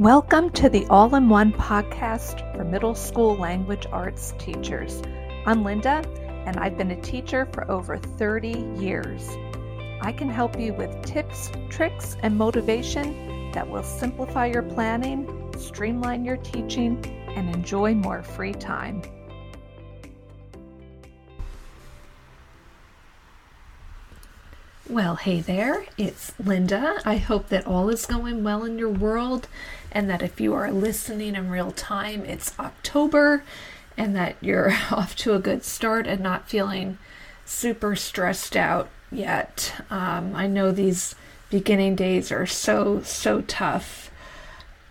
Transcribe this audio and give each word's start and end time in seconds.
Welcome 0.00 0.50
to 0.54 0.68
the 0.68 0.84
All 0.90 1.14
in 1.14 1.28
One 1.28 1.52
podcast 1.52 2.56
for 2.56 2.64
middle 2.64 2.96
school 2.96 3.36
language 3.36 3.86
arts 3.92 4.34
teachers. 4.40 5.00
I'm 5.46 5.62
Linda, 5.62 6.02
and 6.46 6.56
I've 6.56 6.76
been 6.76 6.90
a 6.90 7.00
teacher 7.00 7.46
for 7.52 7.70
over 7.70 7.96
30 7.96 8.74
years. 8.76 9.30
I 10.00 10.10
can 10.10 10.28
help 10.28 10.58
you 10.58 10.74
with 10.74 11.00
tips, 11.04 11.52
tricks, 11.68 12.16
and 12.24 12.36
motivation 12.36 13.52
that 13.52 13.70
will 13.70 13.84
simplify 13.84 14.46
your 14.46 14.64
planning, 14.64 15.52
streamline 15.56 16.24
your 16.24 16.38
teaching, 16.38 16.98
and 17.36 17.54
enjoy 17.54 17.94
more 17.94 18.24
free 18.24 18.54
time. 18.54 19.00
Well, 24.88 25.16
hey 25.16 25.40
there, 25.40 25.86
it's 25.96 26.38
Linda. 26.38 27.00
I 27.06 27.16
hope 27.16 27.48
that 27.48 27.66
all 27.66 27.88
is 27.88 28.04
going 28.04 28.44
well 28.44 28.64
in 28.64 28.78
your 28.78 28.90
world 28.90 29.48
and 29.90 30.10
that 30.10 30.20
if 30.20 30.38
you 30.42 30.52
are 30.52 30.70
listening 30.70 31.36
in 31.36 31.48
real 31.48 31.70
time, 31.70 32.26
it's 32.26 32.56
October 32.58 33.44
and 33.96 34.14
that 34.14 34.36
you're 34.42 34.74
off 34.90 35.16
to 35.16 35.32
a 35.32 35.38
good 35.38 35.64
start 35.64 36.06
and 36.06 36.20
not 36.20 36.50
feeling 36.50 36.98
super 37.46 37.96
stressed 37.96 38.58
out 38.58 38.90
yet. 39.10 39.72
Um, 39.88 40.36
I 40.36 40.46
know 40.46 40.70
these 40.70 41.14
beginning 41.48 41.96
days 41.96 42.30
are 42.30 42.44
so, 42.44 43.00
so 43.04 43.40
tough 43.40 44.10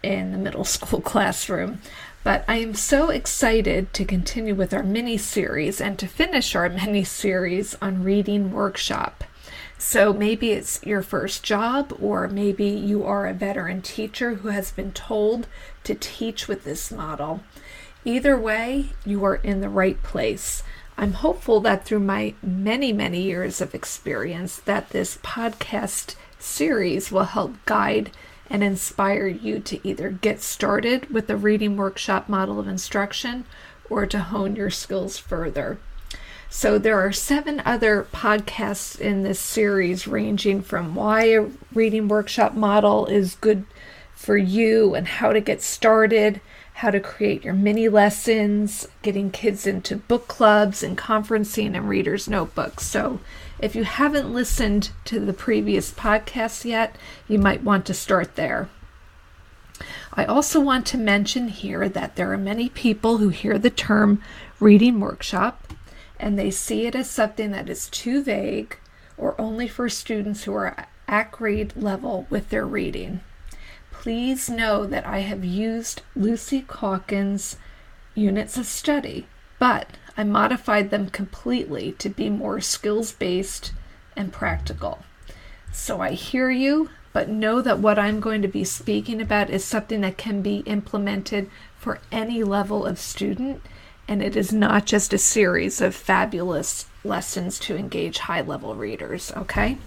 in 0.02 0.32
the 0.32 0.40
middle 0.40 0.66
school 0.66 1.02
classroom. 1.02 1.82
But 2.24 2.44
I 2.48 2.56
am 2.56 2.74
so 2.74 3.12
excited 3.12 3.94
to 3.94 4.06
continue 4.06 4.56
with 4.56 4.74
our 4.74 4.82
mini 4.82 5.18
series 5.18 5.80
and 5.80 6.00
to 6.00 6.08
finish 6.08 6.56
our 6.56 6.68
mini 6.70 7.04
series 7.04 7.78
on 7.80 8.04
reading 8.04 8.52
workshop. 8.52 9.24
So 9.86 10.14
maybe 10.14 10.54
it's 10.54 10.80
your 10.84 11.04
first 11.04 11.44
job, 11.44 11.94
or 12.02 12.30
maybe 12.30 12.66
you 12.66 13.04
are 13.04 13.28
a 13.28 13.34
veteran 13.34 13.82
teacher 13.82 14.36
who 14.36 14.48
has 14.48 14.72
been 14.72 14.94
told 14.94 15.46
to 15.84 15.94
teach 15.94 16.48
with 16.48 16.64
this 16.64 16.90
model. 16.90 17.42
Either 18.06 18.40
way, 18.40 18.92
you 19.06 19.26
are 19.26 19.36
in 19.36 19.60
the 19.60 19.70
right 19.70 20.02
place. 20.02 20.64
I'm 20.98 21.12
hopeful 21.14 21.60
that 21.60 21.86
through 21.86 22.00
my 22.00 22.34
many, 22.42 22.94
many 22.94 23.24
years 23.24 23.60
of 23.60 23.76
experience 23.76 24.56
that 24.56 24.92
this 24.92 25.18
podcast 25.18 26.16
series 26.40 27.12
will 27.12 27.26
help 27.26 27.54
guide 27.66 28.10
and 28.50 28.64
inspire 28.64 29.28
you 29.28 29.60
to 29.60 29.86
either 29.88 30.10
get 30.10 30.42
started 30.42 31.10
with 31.10 31.28
the 31.28 31.38
reading 31.38 31.76
workshop 31.76 32.30
model 32.30 32.58
of 32.58 32.70
instruction 32.70 33.44
or 33.90 34.06
to 34.06 34.20
hone 34.20 34.56
your 34.56 34.72
skills 34.72 35.18
further. 35.18 35.78
So 36.56 36.78
there 36.78 37.00
are 37.00 37.12
seven 37.12 37.64
other 37.66 38.06
podcasts 38.14 38.98
in 38.98 39.24
this 39.24 39.40
series, 39.40 40.08
ranging 40.08 40.62
from 40.62 40.94
why 40.94 41.24
a 41.24 41.50
reading 41.74 42.08
workshop 42.08 42.54
model 42.54 43.08
is 43.08 43.36
good 43.42 43.66
for 44.14 44.38
you 44.38 44.94
and 44.94 45.08
how 45.08 45.34
to 45.34 45.42
get 45.42 45.64
started, 45.64 46.42
how 46.76 46.92
to 46.92 47.00
create 47.00 47.44
your 47.44 47.56
mini 47.56 47.90
lessons, 47.90 48.88
getting 49.02 49.32
kids 49.32 49.66
into 49.66 49.98
book 49.98 50.28
clubs 50.28 50.84
and 50.84 50.96
conferencing 50.96 51.76
and 51.76 51.90
readers' 51.90 52.30
notebooks. 52.30 52.86
So 52.86 53.20
if 53.58 53.76
you 53.76 53.84
haven't 53.84 54.32
listened 54.32 54.92
to 55.06 55.20
the 55.20 55.34
previous 55.34 55.92
podcasts 55.92 56.66
yet, 56.66 56.96
you 57.28 57.40
might 57.40 57.64
want 57.64 57.88
to 57.88 57.96
start 57.96 58.36
there. 58.36 58.70
I 60.14 60.24
also 60.24 60.60
want 60.60 60.86
to 60.86 61.00
mention 61.00 61.48
here 61.48 61.90
that 61.90 62.16
there 62.16 62.32
are 62.32 62.38
many 62.38 62.70
people 62.70 63.18
who 63.18 63.30
hear 63.30 63.58
the 63.58 63.72
term 63.72 64.22
reading 64.60 65.00
workshop 65.00 65.74
and 66.20 66.38
they 66.38 66.52
see 66.52 66.86
it 66.86 66.96
as 66.96 67.10
something 67.10 67.52
that 67.52 67.70
is 67.70 67.90
too 67.90 68.24
vague 68.24 68.78
or 69.18 69.40
only 69.40 69.68
for 69.68 69.90
students 69.90 70.44
who 70.44 70.54
are 70.54 70.88
at 71.08 71.32
grade 71.32 71.76
level 71.76 72.26
with 72.30 72.50
their 72.50 72.66
reading. 72.66 73.22
Please 73.92 74.50
know 74.50 74.86
that 74.86 75.06
I 75.06 75.20
have 75.20 75.46
used 75.46 76.02
Lucy 76.16 76.66
Calkins' 76.68 77.58
units 78.16 78.58
of 78.58 78.66
study, 78.66 79.28
but 79.60 79.88
I 80.18 80.24
modified 80.24 80.90
them 80.90 81.10
completely 81.10 81.94
to 81.94 82.10
be 82.10 82.30
more 82.30 82.60
skills 82.62 83.12
based 83.12 83.72
and 84.16 84.34
practical. 84.34 85.00
So 85.72 86.02
I 86.02 86.12
hear 86.12 86.50
you, 86.50 86.90
but 87.14 87.30
know 87.30 87.62
that 87.62 87.80
what 87.80 87.98
I'm 87.98 88.20
going 88.20 88.42
to 88.42 88.48
be 88.48 88.64
speaking 88.64 89.22
about 89.22 89.50
is 89.50 89.64
something 89.64 90.02
that 90.02 90.18
can 90.18 90.42
be 90.42 90.58
implemented 90.66 91.50
for 91.78 92.00
any 92.12 92.44
level 92.44 92.86
of 92.86 93.00
student 93.00 93.62
and 94.08 94.22
it 94.22 94.36
is 94.36 94.52
not 94.52 94.86
just 94.86 95.14
a 95.14 95.18
series 95.18 95.82
of 95.82 95.96
fabulous 95.96 96.86
lessons 97.04 97.60
to 97.60 97.76
engage 97.76 98.20
high 98.20 98.42
level 98.42 98.76
readers, 98.76 99.32
okay? 99.36 99.78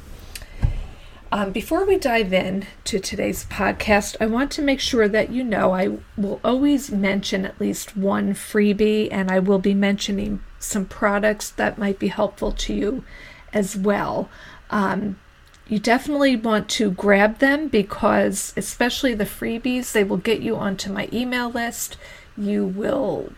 Um, 1.32 1.50
before 1.50 1.84
we 1.84 1.98
dive 1.98 2.32
in 2.32 2.66
to 2.84 3.00
today's 3.00 3.44
podcast, 3.46 4.16
I 4.20 4.26
want 4.26 4.52
to 4.52 4.62
make 4.62 4.80
sure 4.80 5.08
that 5.08 5.30
you 5.30 5.42
know 5.42 5.72
I 5.72 5.98
will 6.16 6.40
always 6.44 6.90
mention 6.90 7.44
at 7.44 7.60
least 7.60 7.96
one 7.96 8.32
freebie, 8.32 9.08
and 9.10 9.30
I 9.30 9.40
will 9.40 9.58
be 9.58 9.74
mentioning 9.74 10.40
some 10.58 10.86
products 10.86 11.50
that 11.50 11.78
might 11.78 11.98
be 11.98 12.08
helpful 12.08 12.52
to 12.52 12.72
you 12.72 13.04
as 13.52 13.76
well. 13.76 14.30
Um, 14.70 15.18
you 15.68 15.80
definitely 15.80 16.36
want 16.36 16.68
to 16.70 16.92
grab 16.92 17.38
them 17.38 17.66
because, 17.68 18.54
especially 18.56 19.14
the 19.14 19.24
freebies, 19.24 19.92
they 19.92 20.04
will 20.04 20.16
get 20.18 20.40
you 20.40 20.56
onto 20.56 20.92
my 20.92 21.08
email 21.12 21.50
list. 21.50 21.96
You 22.36 22.64
will 22.64 23.32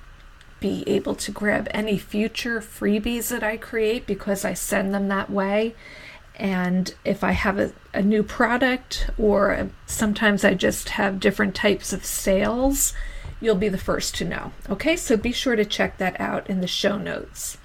be 0.60 0.84
able 0.86 1.14
to 1.14 1.30
grab 1.30 1.68
any 1.70 1.98
future 1.98 2.60
freebies 2.60 3.28
that 3.28 3.42
I 3.42 3.56
create 3.56 4.06
because 4.06 4.44
I 4.44 4.54
send 4.54 4.94
them 4.94 5.08
that 5.08 5.30
way. 5.30 5.74
And 6.36 6.94
if 7.04 7.24
I 7.24 7.32
have 7.32 7.58
a, 7.58 7.72
a 7.92 8.02
new 8.02 8.22
product, 8.22 9.10
or 9.18 9.70
sometimes 9.86 10.44
I 10.44 10.54
just 10.54 10.90
have 10.90 11.20
different 11.20 11.54
types 11.54 11.92
of 11.92 12.04
sales, 12.04 12.92
you'll 13.40 13.56
be 13.56 13.68
the 13.68 13.78
first 13.78 14.14
to 14.16 14.24
know. 14.24 14.52
Okay, 14.70 14.96
so 14.96 15.16
be 15.16 15.32
sure 15.32 15.56
to 15.56 15.64
check 15.64 15.98
that 15.98 16.20
out 16.20 16.48
in 16.48 16.60
the 16.60 16.66
show 16.68 16.96
notes. 16.96 17.58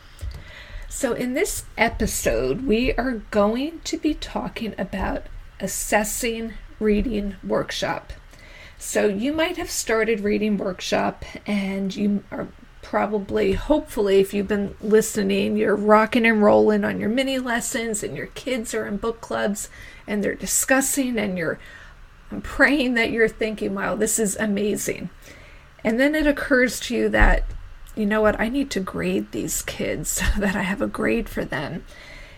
So, 0.89 1.13
in 1.13 1.33
this 1.33 1.65
episode, 1.77 2.65
we 2.67 2.93
are 2.93 3.23
going 3.31 3.81
to 3.81 3.97
be 3.97 4.13
talking 4.13 4.75
about 4.77 5.25
assessing 5.59 6.53
reading 6.79 7.35
workshop. 7.43 8.13
So, 8.77 9.07
you 9.07 9.33
might 9.33 9.57
have 9.57 9.71
started 9.71 10.19
reading 10.19 10.57
workshop 10.57 11.25
and 11.47 11.95
you 11.95 12.23
are 12.31 12.47
probably, 12.93 13.53
hopefully, 13.53 14.19
if 14.19 14.35
you've 14.35 14.47
been 14.47 14.75
listening, 14.79 15.57
you're 15.57 15.75
rocking 15.75 16.27
and 16.27 16.43
rolling 16.43 16.85
on 16.85 16.99
your 16.99 17.09
mini 17.09 17.39
lessons 17.39 18.03
and 18.03 18.15
your 18.15 18.27
kids 18.27 18.71
are 18.75 18.85
in 18.85 18.97
book 18.97 19.19
clubs 19.19 19.67
and 20.05 20.23
they're 20.23 20.35
discussing 20.35 21.17
and 21.17 21.35
you're 21.35 21.57
I'm 22.31 22.39
praying 22.39 22.93
that 22.93 23.09
you're 23.09 23.27
thinking, 23.27 23.73
wow, 23.73 23.95
this 23.95 24.19
is 24.19 24.35
amazing. 24.35 25.09
And 25.83 25.99
then 25.99 26.13
it 26.13 26.27
occurs 26.27 26.79
to 26.81 26.95
you 26.95 27.09
that, 27.09 27.45
you 27.95 28.05
know 28.05 28.21
what, 28.21 28.39
I 28.39 28.47
need 28.47 28.69
to 28.69 28.79
grade 28.79 29.31
these 29.31 29.63
kids 29.63 30.09
so 30.21 30.25
that 30.37 30.55
I 30.55 30.61
have 30.61 30.83
a 30.83 30.85
grade 30.85 31.27
for 31.27 31.43
them. 31.43 31.83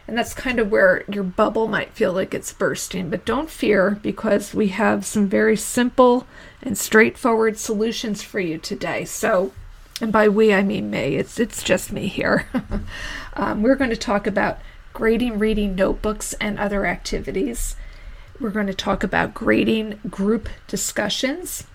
And 0.08 0.18
that's 0.18 0.34
kind 0.34 0.60
of 0.60 0.72
where 0.72 1.04
your 1.12 1.26
bubble 1.26 1.68
might 1.68 1.92
feel 1.92 2.14
like 2.14 2.34
it's 2.34 2.54
bursting. 2.54 3.10
But 3.10 3.26
don't 3.26 3.50
fear 3.50 4.00
because 4.02 4.54
we 4.54 4.70
have 4.70 5.06
some 5.06 5.28
very 5.28 5.58
simple 5.58 6.26
and 6.62 6.78
straightforward 6.78 7.58
solutions 7.58 8.24
for 8.24 8.40
you 8.40 8.58
today. 8.58 9.04
So 9.04 9.52
and 10.02 10.12
by 10.12 10.28
we 10.28 10.54
I 10.54 10.64
mean 10.64 10.90
me. 10.90 11.16
It's 11.16 11.40
it's 11.40 11.64
just 11.64 11.92
me 11.92 12.08
here. 12.08 12.48
um, 13.34 13.62
we're 13.62 13.76
going 13.76 13.90
to 13.92 13.98
talk 13.98 14.28
about 14.28 14.60
grading 14.94 15.40
reading 15.40 15.76
notebooks 15.76 16.34
and 16.34 16.60
other 16.60 16.86
activities. 16.86 17.76
We're 18.40 18.50
going 18.50 18.68
to 18.68 18.74
talk 18.74 19.04
about 19.04 19.34
grading 19.34 20.00
group 20.10 20.50
discussions. 20.68 21.66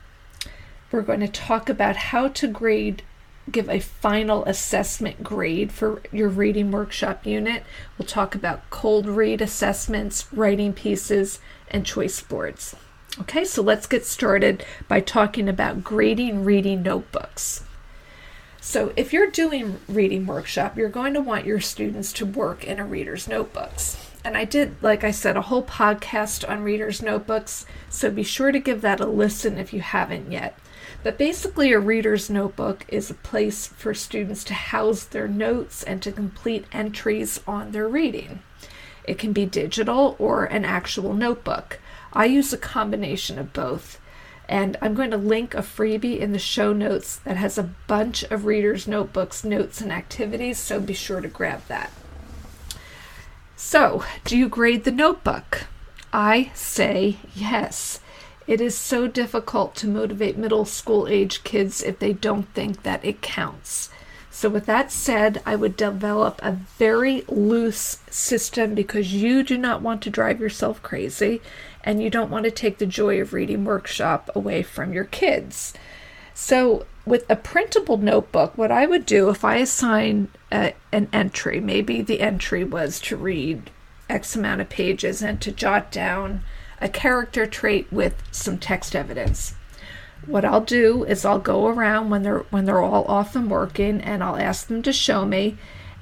We're 0.92 1.02
going 1.02 1.20
to 1.20 1.28
talk 1.28 1.68
about 1.68 1.96
how 1.96 2.28
to 2.28 2.46
grade 2.48 3.02
give 3.50 3.68
a 3.68 3.80
final 3.80 4.44
assessment 4.44 5.24
grade 5.24 5.72
for 5.72 6.02
your 6.12 6.28
reading 6.28 6.70
workshop 6.70 7.26
unit. 7.26 7.64
We'll 7.98 8.06
talk 8.06 8.34
about 8.34 8.68
cold 8.70 9.06
read 9.06 9.40
assessments, 9.40 10.32
writing 10.32 10.72
pieces, 10.72 11.40
and 11.68 11.86
choice 11.86 12.20
boards. 12.20 12.76
Okay, 13.20 13.44
so 13.44 13.62
let's 13.62 13.86
get 13.86 14.04
started 14.04 14.64
by 14.88 15.00
talking 15.00 15.48
about 15.48 15.82
grading 15.82 16.44
reading 16.44 16.82
notebooks. 16.82 17.64
So, 18.62 18.92
if 18.94 19.12
you're 19.12 19.30
doing 19.30 19.80
reading 19.88 20.26
workshop, 20.26 20.76
you're 20.76 20.90
going 20.90 21.14
to 21.14 21.20
want 21.20 21.46
your 21.46 21.60
students 21.60 22.12
to 22.14 22.26
work 22.26 22.62
in 22.62 22.78
a 22.78 22.84
reader's 22.84 23.26
notebooks. 23.26 23.96
And 24.22 24.36
I 24.36 24.44
did, 24.44 24.76
like 24.82 25.02
I 25.02 25.12
said, 25.12 25.36
a 25.36 25.42
whole 25.42 25.62
podcast 25.62 26.48
on 26.48 26.62
reader's 26.62 27.00
notebooks, 27.00 27.64
so 27.88 28.10
be 28.10 28.22
sure 28.22 28.52
to 28.52 28.58
give 28.58 28.82
that 28.82 29.00
a 29.00 29.06
listen 29.06 29.56
if 29.56 29.72
you 29.72 29.80
haven't 29.80 30.30
yet. 30.30 30.58
But 31.02 31.16
basically, 31.16 31.72
a 31.72 31.78
reader's 31.78 32.28
notebook 32.28 32.84
is 32.88 33.10
a 33.10 33.14
place 33.14 33.68
for 33.68 33.94
students 33.94 34.44
to 34.44 34.54
house 34.54 35.04
their 35.04 35.26
notes 35.26 35.82
and 35.82 36.02
to 36.02 36.12
complete 36.12 36.66
entries 36.70 37.40
on 37.46 37.72
their 37.72 37.88
reading. 37.88 38.42
It 39.04 39.18
can 39.18 39.32
be 39.32 39.46
digital 39.46 40.16
or 40.18 40.44
an 40.44 40.66
actual 40.66 41.14
notebook. 41.14 41.80
I 42.12 42.26
use 42.26 42.52
a 42.52 42.58
combination 42.58 43.38
of 43.38 43.52
both. 43.52 43.99
And 44.50 44.76
I'm 44.82 44.94
going 44.94 45.12
to 45.12 45.16
link 45.16 45.54
a 45.54 45.58
freebie 45.58 46.18
in 46.18 46.32
the 46.32 46.38
show 46.40 46.72
notes 46.72 47.18
that 47.18 47.36
has 47.36 47.56
a 47.56 47.70
bunch 47.86 48.24
of 48.24 48.46
readers' 48.46 48.88
notebooks, 48.88 49.44
notes, 49.44 49.80
and 49.80 49.92
activities, 49.92 50.58
so 50.58 50.80
be 50.80 50.92
sure 50.92 51.20
to 51.20 51.28
grab 51.28 51.62
that. 51.68 51.92
So, 53.54 54.04
do 54.24 54.36
you 54.36 54.48
grade 54.48 54.82
the 54.82 54.90
notebook? 54.90 55.66
I 56.12 56.50
say 56.52 57.18
yes. 57.32 58.00
It 58.48 58.60
is 58.60 58.76
so 58.76 59.06
difficult 59.06 59.76
to 59.76 59.86
motivate 59.86 60.36
middle 60.36 60.64
school 60.64 61.06
age 61.06 61.44
kids 61.44 61.80
if 61.80 62.00
they 62.00 62.12
don't 62.12 62.52
think 62.52 62.82
that 62.82 63.04
it 63.04 63.22
counts. 63.22 63.88
So, 64.40 64.48
with 64.48 64.64
that 64.64 64.90
said, 64.90 65.42
I 65.44 65.54
would 65.54 65.76
develop 65.76 66.40
a 66.42 66.52
very 66.52 67.24
loose 67.28 67.98
system 68.08 68.74
because 68.74 69.12
you 69.12 69.42
do 69.42 69.58
not 69.58 69.82
want 69.82 70.00
to 70.00 70.08
drive 70.08 70.40
yourself 70.40 70.82
crazy 70.82 71.42
and 71.84 72.02
you 72.02 72.08
don't 72.08 72.30
want 72.30 72.44
to 72.44 72.50
take 72.50 72.78
the 72.78 72.86
joy 72.86 73.20
of 73.20 73.34
reading 73.34 73.66
workshop 73.66 74.30
away 74.34 74.62
from 74.62 74.94
your 74.94 75.04
kids. 75.04 75.74
So, 76.32 76.86
with 77.04 77.26
a 77.28 77.36
printable 77.36 77.98
notebook, 77.98 78.56
what 78.56 78.70
I 78.72 78.86
would 78.86 79.04
do 79.04 79.28
if 79.28 79.44
I 79.44 79.56
assign 79.56 80.28
a, 80.50 80.72
an 80.90 81.10
entry, 81.12 81.60
maybe 81.60 82.00
the 82.00 82.22
entry 82.22 82.64
was 82.64 82.98
to 83.00 83.18
read 83.18 83.70
X 84.08 84.34
amount 84.34 84.62
of 84.62 84.70
pages 84.70 85.20
and 85.20 85.38
to 85.42 85.52
jot 85.52 85.92
down 85.92 86.40
a 86.80 86.88
character 86.88 87.44
trait 87.44 87.92
with 87.92 88.14
some 88.30 88.56
text 88.56 88.96
evidence 88.96 89.54
what 90.26 90.44
I'll 90.44 90.60
do 90.60 91.04
is 91.04 91.24
I'll 91.24 91.38
go 91.38 91.66
around 91.66 92.10
when 92.10 92.22
they're 92.22 92.44
when 92.50 92.64
they're 92.64 92.82
all 92.82 93.04
off 93.04 93.34
and 93.34 93.50
working 93.50 94.00
and 94.00 94.22
I'll 94.22 94.36
ask 94.36 94.66
them 94.66 94.82
to 94.82 94.92
show 94.92 95.24
me 95.24 95.56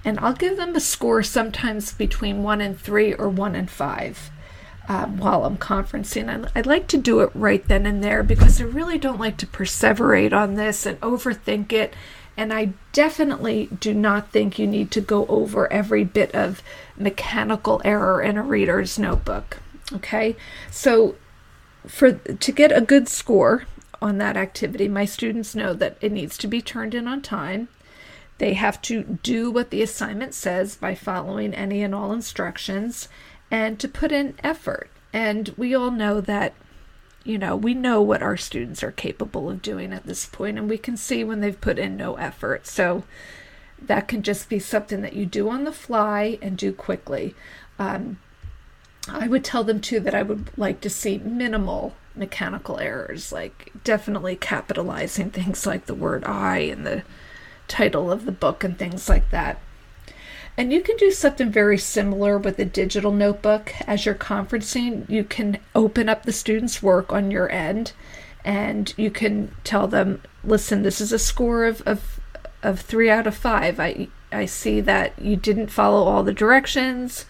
and 0.04 0.18
I'll 0.20 0.34
give 0.34 0.56
them 0.56 0.74
a 0.74 0.80
score 0.80 1.22
sometimes 1.22 1.92
between 1.92 2.42
1 2.42 2.60
and 2.60 2.78
3 2.78 3.14
or 3.14 3.28
1 3.28 3.54
and 3.54 3.70
5 3.70 4.30
um, 4.88 5.18
while 5.18 5.44
I'm 5.44 5.58
conferencing. 5.58 6.28
I, 6.54 6.58
I 6.58 6.62
like 6.62 6.86
to 6.88 6.96
do 6.96 7.20
it 7.20 7.30
right 7.34 7.66
then 7.66 7.84
and 7.84 8.02
there 8.02 8.22
because 8.22 8.60
I 8.60 8.64
really 8.64 8.98
don't 8.98 9.20
like 9.20 9.36
to 9.38 9.46
perseverate 9.46 10.32
on 10.32 10.54
this 10.54 10.86
and 10.86 11.00
overthink 11.00 11.72
it. 11.72 11.94
And 12.36 12.52
I 12.52 12.72
definitely 12.92 13.68
do 13.80 13.92
not 13.92 14.30
think 14.30 14.58
you 14.58 14.66
need 14.66 14.92
to 14.92 15.00
go 15.00 15.26
over 15.26 15.70
every 15.72 16.04
bit 16.04 16.32
of 16.34 16.62
mechanical 16.96 17.82
error 17.84 18.22
in 18.22 18.38
a 18.38 18.42
reader's 18.42 18.98
notebook. 18.98 19.58
Okay, 19.92 20.36
so 20.70 21.16
for 21.86 22.12
to 22.12 22.52
get 22.52 22.70
a 22.70 22.80
good 22.80 23.08
score, 23.08 23.64
on 24.00 24.18
that 24.18 24.36
activity. 24.36 24.88
My 24.88 25.04
students 25.04 25.54
know 25.54 25.72
that 25.74 25.96
it 26.00 26.12
needs 26.12 26.38
to 26.38 26.46
be 26.46 26.62
turned 26.62 26.94
in 26.94 27.08
on 27.08 27.22
time. 27.22 27.68
They 28.38 28.54
have 28.54 28.80
to 28.82 29.18
do 29.22 29.50
what 29.50 29.70
the 29.70 29.82
assignment 29.82 30.32
says 30.34 30.76
by 30.76 30.94
following 30.94 31.52
any 31.52 31.82
and 31.82 31.94
all 31.94 32.12
instructions 32.12 33.08
and 33.50 33.78
to 33.80 33.88
put 33.88 34.12
in 34.12 34.34
effort. 34.42 34.90
And 35.12 35.52
we 35.56 35.74
all 35.74 35.90
know 35.90 36.20
that, 36.20 36.54
you 37.24 37.38
know, 37.38 37.56
we 37.56 37.74
know 37.74 38.00
what 38.00 38.22
our 38.22 38.36
students 38.36 38.82
are 38.82 38.92
capable 38.92 39.50
of 39.50 39.62
doing 39.62 39.92
at 39.92 40.06
this 40.06 40.26
point, 40.26 40.58
and 40.58 40.68
we 40.68 40.78
can 40.78 40.96
see 40.96 41.24
when 41.24 41.40
they've 41.40 41.60
put 41.60 41.78
in 41.78 41.96
no 41.96 42.14
effort. 42.14 42.66
So 42.66 43.04
that 43.80 44.08
can 44.08 44.22
just 44.22 44.48
be 44.48 44.58
something 44.58 45.02
that 45.02 45.14
you 45.14 45.26
do 45.26 45.48
on 45.48 45.64
the 45.64 45.72
fly 45.72 46.38
and 46.40 46.56
do 46.56 46.72
quickly. 46.72 47.34
Um, 47.78 48.18
I 49.08 49.26
would 49.26 49.44
tell 49.44 49.64
them 49.64 49.80
too 49.80 50.00
that 50.00 50.14
I 50.14 50.22
would 50.22 50.50
like 50.56 50.80
to 50.82 50.90
see 50.90 51.18
minimal 51.18 51.94
mechanical 52.18 52.78
errors, 52.78 53.32
like 53.32 53.72
definitely 53.84 54.36
capitalizing 54.36 55.30
things 55.30 55.66
like 55.66 55.86
the 55.86 55.94
word 55.94 56.24
I 56.24 56.58
in 56.58 56.84
the 56.84 57.02
title 57.66 58.10
of 58.10 58.24
the 58.24 58.32
book 58.32 58.64
and 58.64 58.78
things 58.78 59.08
like 59.08 59.30
that. 59.30 59.60
And 60.56 60.72
you 60.72 60.80
can 60.80 60.96
do 60.96 61.12
something 61.12 61.52
very 61.52 61.78
similar 61.78 62.36
with 62.36 62.58
a 62.58 62.64
digital 62.64 63.12
notebook. 63.12 63.72
As 63.86 64.04
you're 64.04 64.14
conferencing, 64.16 65.08
you 65.08 65.22
can 65.22 65.58
open 65.74 66.08
up 66.08 66.24
the 66.24 66.32
student's 66.32 66.82
work 66.82 67.12
on 67.12 67.30
your 67.30 67.48
end 67.50 67.92
and 68.44 68.92
you 68.96 69.10
can 69.10 69.54
tell 69.62 69.86
them, 69.86 70.20
listen, 70.42 70.82
this 70.82 71.00
is 71.00 71.12
a 71.12 71.18
score 71.18 71.64
of, 71.64 71.80
of, 71.82 72.18
of 72.62 72.80
three 72.80 73.08
out 73.08 73.28
of 73.28 73.36
five. 73.36 73.78
I, 73.78 74.08
I 74.32 74.46
see 74.46 74.80
that 74.80 75.16
you 75.20 75.36
didn't 75.36 75.68
follow 75.68 76.04
all 76.04 76.24
the 76.24 76.32
directions 76.32 77.24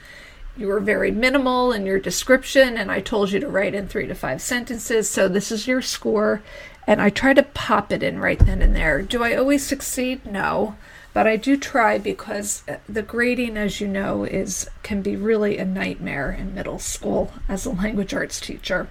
you 0.58 0.66
were 0.66 0.80
very 0.80 1.12
minimal 1.12 1.72
in 1.72 1.86
your 1.86 2.00
description, 2.00 2.76
and 2.76 2.90
I 2.90 3.00
told 3.00 3.30
you 3.30 3.38
to 3.40 3.48
write 3.48 3.74
in 3.74 3.86
three 3.86 4.08
to 4.08 4.14
five 4.14 4.42
sentences. 4.42 5.08
So 5.08 5.28
this 5.28 5.52
is 5.52 5.68
your 5.68 5.80
score, 5.80 6.42
and 6.86 7.00
I 7.00 7.10
try 7.10 7.32
to 7.32 7.44
pop 7.44 7.92
it 7.92 8.02
in 8.02 8.18
right 8.18 8.38
then 8.38 8.60
and 8.60 8.74
there. 8.74 9.00
Do 9.00 9.22
I 9.22 9.36
always 9.36 9.64
succeed? 9.64 10.26
No, 10.26 10.74
but 11.14 11.28
I 11.28 11.36
do 11.36 11.56
try 11.56 11.96
because 11.96 12.64
the 12.88 13.02
grading, 13.02 13.56
as 13.56 13.80
you 13.80 13.86
know, 13.86 14.24
is 14.24 14.68
can 14.82 15.00
be 15.00 15.14
really 15.14 15.58
a 15.58 15.64
nightmare 15.64 16.32
in 16.32 16.54
middle 16.54 16.80
school 16.80 17.32
as 17.48 17.64
a 17.64 17.70
language 17.70 18.12
arts 18.12 18.40
teacher. 18.40 18.88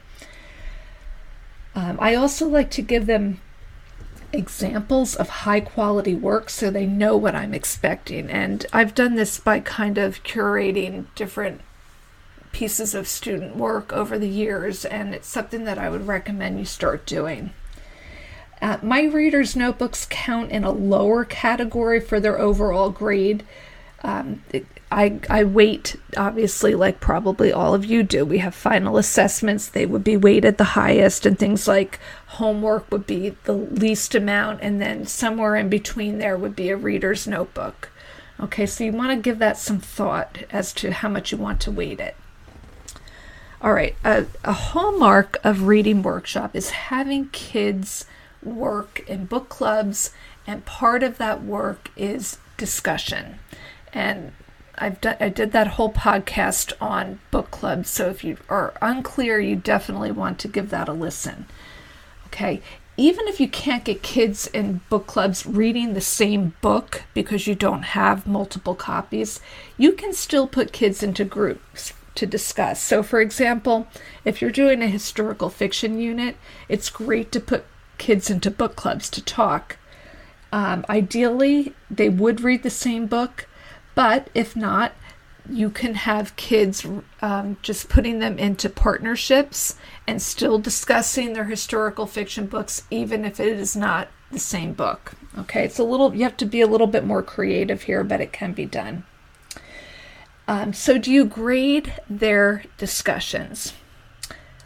Um, 1.75 1.97
I 1.99 2.15
also 2.15 2.47
like 2.47 2.71
to 2.71 2.81
give 2.81 3.05
them 3.05 3.41
examples 4.37 5.15
of 5.15 5.29
high 5.29 5.59
quality 5.59 6.13
work 6.13 6.49
so 6.49 6.69
they 6.69 6.85
know 6.85 7.17
what 7.17 7.35
I'm 7.35 7.53
expecting. 7.53 8.29
And 8.29 8.65
I've 8.71 8.95
done 8.95 9.15
this 9.15 9.39
by 9.39 9.59
kind 9.59 9.97
of 9.97 10.23
curating 10.23 11.07
different 11.15 11.61
pieces 12.51 12.95
of 12.95 13.07
student 13.07 13.55
work 13.55 13.91
over 13.93 14.17
the 14.17 14.29
years, 14.29 14.85
and 14.85 15.13
it's 15.13 15.27
something 15.27 15.65
that 15.65 15.77
I 15.77 15.89
would 15.89 16.07
recommend 16.07 16.59
you 16.59 16.65
start 16.65 17.05
doing. 17.05 17.51
Uh, 18.61 18.77
my 18.81 19.03
readers' 19.03 19.55
notebooks 19.55 20.07
count 20.09 20.51
in 20.51 20.63
a 20.63 20.71
lower 20.71 21.23
category 21.23 21.99
for 21.99 22.19
their 22.19 22.39
overall 22.39 22.89
grade. 22.89 23.43
Um, 24.03 24.43
it, 24.51 24.65
I, 24.89 25.19
I 25.29 25.43
weight, 25.43 25.97
obviously, 26.15 26.73
like 26.73 27.01
probably 27.01 27.51
all 27.51 27.73
of 27.73 27.83
you 27.83 28.03
do. 28.03 28.25
We 28.25 28.37
have 28.37 28.55
final 28.55 28.97
assessments, 28.97 29.67
they 29.67 29.85
would 29.85 30.03
be 30.03 30.15
weighted 30.15 30.57
the 30.57 30.63
highest, 30.63 31.25
and 31.25 31.37
things 31.37 31.67
like 31.67 31.99
homework 32.27 32.89
would 32.89 33.05
be 33.05 33.35
the 33.43 33.53
least 33.53 34.15
amount, 34.15 34.61
and 34.61 34.81
then 34.81 35.05
somewhere 35.05 35.57
in 35.57 35.67
between 35.67 36.19
there 36.19 36.37
would 36.37 36.55
be 36.55 36.69
a 36.69 36.77
reader's 36.77 37.27
notebook. 37.27 37.89
Okay, 38.39 38.65
so 38.65 38.83
you 38.83 38.93
want 38.93 39.11
to 39.11 39.17
give 39.17 39.39
that 39.39 39.57
some 39.57 39.79
thought 39.79 40.43
as 40.51 40.71
to 40.73 40.91
how 40.91 41.09
much 41.09 41.31
you 41.31 41.37
want 41.37 41.59
to 41.61 41.71
weight 41.71 41.99
it. 41.99 42.15
All 43.61 43.73
right, 43.73 43.95
a, 44.05 44.27
a 44.45 44.53
hallmark 44.53 45.37
of 45.43 45.63
Reading 45.63 46.01
Workshop 46.01 46.55
is 46.55 46.69
having 46.69 47.29
kids 47.29 48.05
work 48.43 49.03
in 49.07 49.25
book 49.25 49.49
clubs, 49.49 50.11
and 50.45 50.63
part 50.63 51.03
of 51.03 51.17
that 51.17 51.43
work 51.43 51.91
is 51.97 52.37
discussion. 52.55 53.39
And 53.91 54.31
I've 54.77 55.01
done, 55.01 55.17
I 55.19 55.29
did 55.29 55.51
that 55.53 55.67
whole 55.67 55.91
podcast 55.91 56.73
on 56.79 57.19
book 57.31 57.51
clubs. 57.51 57.89
So 57.89 58.09
if 58.09 58.23
you 58.23 58.37
are 58.49 58.73
unclear, 58.81 59.39
you 59.39 59.55
definitely 59.55 60.11
want 60.11 60.39
to 60.39 60.47
give 60.47 60.69
that 60.69 60.89
a 60.89 60.93
listen. 60.93 61.45
Okay. 62.27 62.61
Even 62.99 63.27
if 63.27 63.39
you 63.39 63.47
can't 63.47 63.83
get 63.83 64.01
kids 64.01 64.47
in 64.47 64.81
book 64.89 65.05
clubs 65.05 65.45
reading 65.45 65.93
the 65.93 66.01
same 66.01 66.55
book 66.61 67.03
because 67.13 67.45
you 67.45 67.53
don't 67.53 67.83
have 67.83 68.25
multiple 68.25 68.73
copies, 68.73 69.39
you 69.77 69.91
can 69.91 70.13
still 70.13 70.47
put 70.47 70.71
kids 70.71 71.03
into 71.03 71.23
groups 71.23 71.93
to 72.15 72.25
discuss. 72.25 72.81
So, 72.81 73.03
for 73.03 73.21
example, 73.21 73.87
if 74.25 74.41
you're 74.41 74.51
doing 74.51 74.81
a 74.81 74.87
historical 74.87 75.49
fiction 75.51 75.99
unit, 75.99 76.35
it's 76.67 76.89
great 76.89 77.31
to 77.33 77.39
put 77.39 77.65
kids 77.99 78.31
into 78.31 78.49
book 78.49 78.75
clubs 78.75 79.09
to 79.11 79.23
talk. 79.23 79.77
Um, 80.51 80.83
ideally, 80.89 81.73
they 81.91 82.09
would 82.09 82.41
read 82.41 82.63
the 82.63 82.71
same 82.71 83.05
book, 83.05 83.47
but 83.97 84.29
if 84.35 84.55
not, 84.55 84.93
you 85.49 85.71
can 85.71 85.95
have 85.95 86.35
kids 86.35 86.85
um, 87.19 87.57
just 87.63 87.89
putting 87.89 88.19
them 88.19 88.37
into 88.37 88.69
partnerships 88.69 89.75
and 90.05 90.21
still 90.21 90.59
discussing 90.59 91.33
their 91.33 91.45
historical 91.45 92.05
fiction 92.05 92.45
books, 92.45 92.83
even 92.91 93.25
if 93.25 93.39
it 93.39 93.57
is 93.57 93.75
not 93.75 94.09
the 94.31 94.37
same 94.37 94.73
book. 94.73 95.13
Okay, 95.35 95.65
it's 95.65 95.79
a 95.79 95.83
little, 95.83 96.13
you 96.13 96.21
have 96.21 96.37
to 96.37 96.45
be 96.45 96.61
a 96.61 96.67
little 96.67 96.85
bit 96.85 97.05
more 97.05 97.23
creative 97.23 97.81
here, 97.81 98.03
but 98.03 98.21
it 98.21 98.31
can 98.31 98.53
be 98.53 98.65
done. 98.65 99.03
Um, 100.47 100.73
so, 100.73 100.99
do 100.99 101.11
you 101.11 101.25
grade 101.25 101.91
their 102.07 102.65
discussions? 102.77 103.73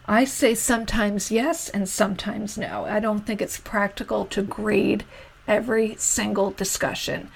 I 0.08 0.26
say 0.26 0.56
sometimes 0.56 1.32
yes 1.32 1.70
and 1.70 1.88
sometimes 1.88 2.58
no. 2.58 2.84
I 2.84 3.00
don't 3.00 3.26
think 3.26 3.42
it's 3.42 3.62
practical 3.62 4.26
to 4.26 4.44
grade 4.44 5.06
every 5.48 5.96
single 5.96 6.52
discussion 6.52 7.32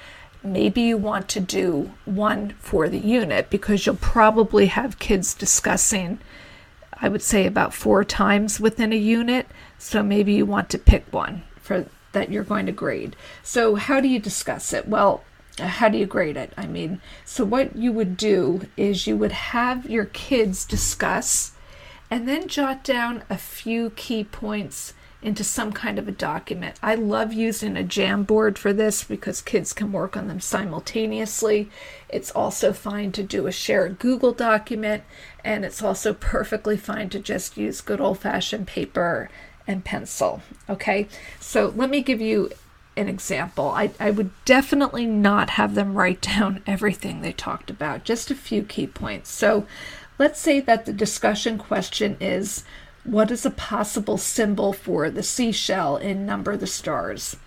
maybe 0.46 0.82
you 0.82 0.98
want 0.98 1.28
to 1.30 1.40
do 1.40 1.92
one 2.06 2.50
for 2.60 2.88
the 2.88 3.00
unit 3.00 3.50
because 3.50 3.86
you'll 3.86 3.96
probably 3.96 4.68
have 4.68 5.00
kids 5.00 5.34
discussing, 5.34 6.20
I 6.94 7.10
would 7.10 7.22
say, 7.22 7.46
about 7.46 7.74
four 7.74 8.04
times 8.04 8.60
within 8.60 8.94
a 8.94 8.98
unit. 8.98 9.48
So 9.78 10.04
maybe 10.04 10.34
you 10.34 10.46
want 10.46 10.70
to 10.70 10.78
pick 10.78 11.12
one 11.12 11.44
for 11.62 11.88
that 12.14 12.32
you're 12.32 12.44
going 12.44 12.66
to 12.66 12.72
grade. 12.72 13.16
So 13.44 13.76
how 13.76 14.00
do 14.00 14.08
you 14.08 14.20
discuss 14.20 14.72
it? 14.72 14.88
Well, 14.88 15.24
how 15.60 15.90
do 15.90 15.98
you 15.98 16.06
grade 16.06 16.38
it? 16.38 16.54
I 16.58 16.68
mean, 16.68 17.02
so 17.24 17.46
what 17.46 17.76
you 17.76 17.92
would 17.92 18.18
do 18.18 18.68
is 18.76 19.08
you 19.08 19.18
would 19.18 19.32
have 19.32 19.90
your 19.90 20.06
kids 20.06 20.66
discuss 20.66 21.52
and 22.10 22.28
then 22.28 22.48
jot 22.48 22.84
down 22.84 23.24
a 23.30 23.38
few 23.38 23.90
key 23.92 24.24
points 24.24 24.94
into 25.26 25.44
some 25.44 25.72
kind 25.72 25.98
of 25.98 26.08
a 26.08 26.12
document. 26.12 26.80
I 26.84 26.94
love 26.94 27.34
using 27.34 27.76
a 27.76 27.84
Jamboard 27.84 28.60
for 28.60 28.72
this 28.72 29.04
because 29.04 29.42
kids 29.42 29.74
can 29.74 29.92
work 29.92 30.16
on 30.16 30.28
them 30.28 30.40
simultaneously. 30.40 31.72
It's 32.10 32.30
also 32.30 32.72
fine 32.72 33.12
to 33.14 33.24
do 33.24 33.48
a 33.48 33.52
shared 33.52 33.98
Google 33.98 34.34
document, 34.34 35.04
and 35.44 35.66
it's 35.66 35.82
also 35.82 36.14
perfectly 36.14 36.78
fine 36.78 37.10
to 37.10 37.20
just 37.20 37.58
use 37.58 37.82
good 37.82 38.00
old 38.00 38.20
fashioned 38.20 38.68
paper 38.68 39.32
and 39.68 39.84
pencil. 39.84 40.44
Okay, 40.70 41.08
so 41.40 41.74
let 41.76 41.90
me 41.90 42.02
give 42.02 42.22
you 42.22 42.52
an 42.96 43.10
example. 43.10 43.70
I, 43.70 43.90
I 44.00 44.12
would 44.12 44.30
definitely 44.46 45.08
not 45.08 45.52
have 45.52 45.74
them 45.74 45.96
write 45.96 46.22
down 46.38 46.62
everything 46.68 47.22
they 47.22 47.34
talked 47.34 47.72
about, 47.72 48.04
just 48.04 48.30
a 48.30 48.36
few 48.36 48.62
key 48.62 48.86
points. 48.86 49.32
So 49.32 49.66
let's 50.20 50.40
say 50.40 50.60
that 50.60 50.86
the 50.86 50.94
discussion 50.94 51.58
question 51.58 52.16
is 52.22 52.64
what 53.06 53.32
is 53.32 53.46
a 53.46 53.52
possible 53.52 54.18
symbol 54.18 54.74
for 54.74 55.10
the 55.10 55.24
seashell 55.24 55.98
in 55.98 56.26
Number 56.26 56.58
the 56.58 56.68
Stars? 56.68 57.38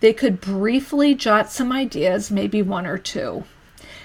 They 0.00 0.12
could 0.12 0.40
briefly 0.40 1.14
jot 1.14 1.50
some 1.50 1.70
ideas, 1.70 2.30
maybe 2.30 2.62
one 2.62 2.86
or 2.86 2.98
two. 2.98 3.44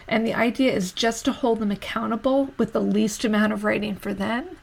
And 0.08 0.28
the 0.28 0.34
idea 0.34 0.74
is 0.74 0.92
just 0.92 1.26
to 1.26 1.32
hold 1.32 1.60
them 1.60 1.72
accountable 1.72 2.52
with 2.58 2.74
the 2.74 2.82
least 2.82 3.24
amount 3.26 3.54
of 3.54 3.64
writing 3.64 3.96
for 3.96 4.14
them 4.14 4.58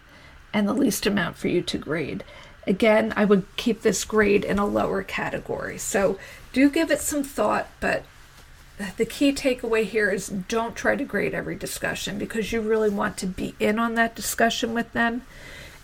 and 0.52 0.69
the 0.69 0.75
least 0.75 1.07
amount 1.07 1.37
for 1.37 1.49
you 1.49 1.62
to 1.62 1.78
grade. 1.78 2.23
Again, 2.66 3.12
I 3.16 3.25
would 3.25 3.45
keep 3.57 3.83
this 3.83 4.04
grade 4.04 4.45
in 4.45 4.59
a 4.59 4.66
lower 4.66 5.02
category. 5.02 5.78
So 5.78 6.19
do 6.52 6.71
give 6.71 6.90
it 6.90 7.00
some 7.00 7.25
thought, 7.25 7.69
but 7.81 8.04
the 8.97 9.07
key 9.07 9.33
takeaway 9.33 9.85
here 9.85 10.11
is 10.11 10.28
don't 10.28 10.76
try 10.76 10.97
to 10.97 11.04
grade 11.04 11.35
every 11.35 11.57
discussion 11.57 12.19
because 12.19 12.52
you 12.52 12.61
really 12.61 12.90
want 12.90 13.16
to 13.19 13.26
be 13.26 13.54
in 13.59 13.78
on 13.78 13.95
that 13.95 14.14
discussion 14.14 14.75
with 14.75 14.92
them. 14.92 15.23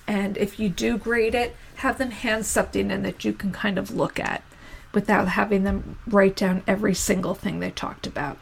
And 0.09 0.39
if 0.39 0.59
you 0.59 0.71
do 0.71 0.97
grade 0.97 1.35
it, 1.35 1.55
have 1.77 1.99
them 1.99 2.11
hand 2.11 2.47
something 2.47 2.91
in 2.91 3.03
that 3.03 3.25
you 3.27 3.35
can 3.35 3.53
kind 3.53 3.77
of 3.77 3.95
look 3.95 4.19
at 4.19 4.43
without 4.95 5.29
having 5.29 5.65
them 5.65 5.99
write 6.07 6.35
down 6.35 6.63
every 6.67 6.95
single 6.95 7.35
thing 7.35 7.61
they 7.61 7.71
talked 7.71 8.07
about. 8.07 8.39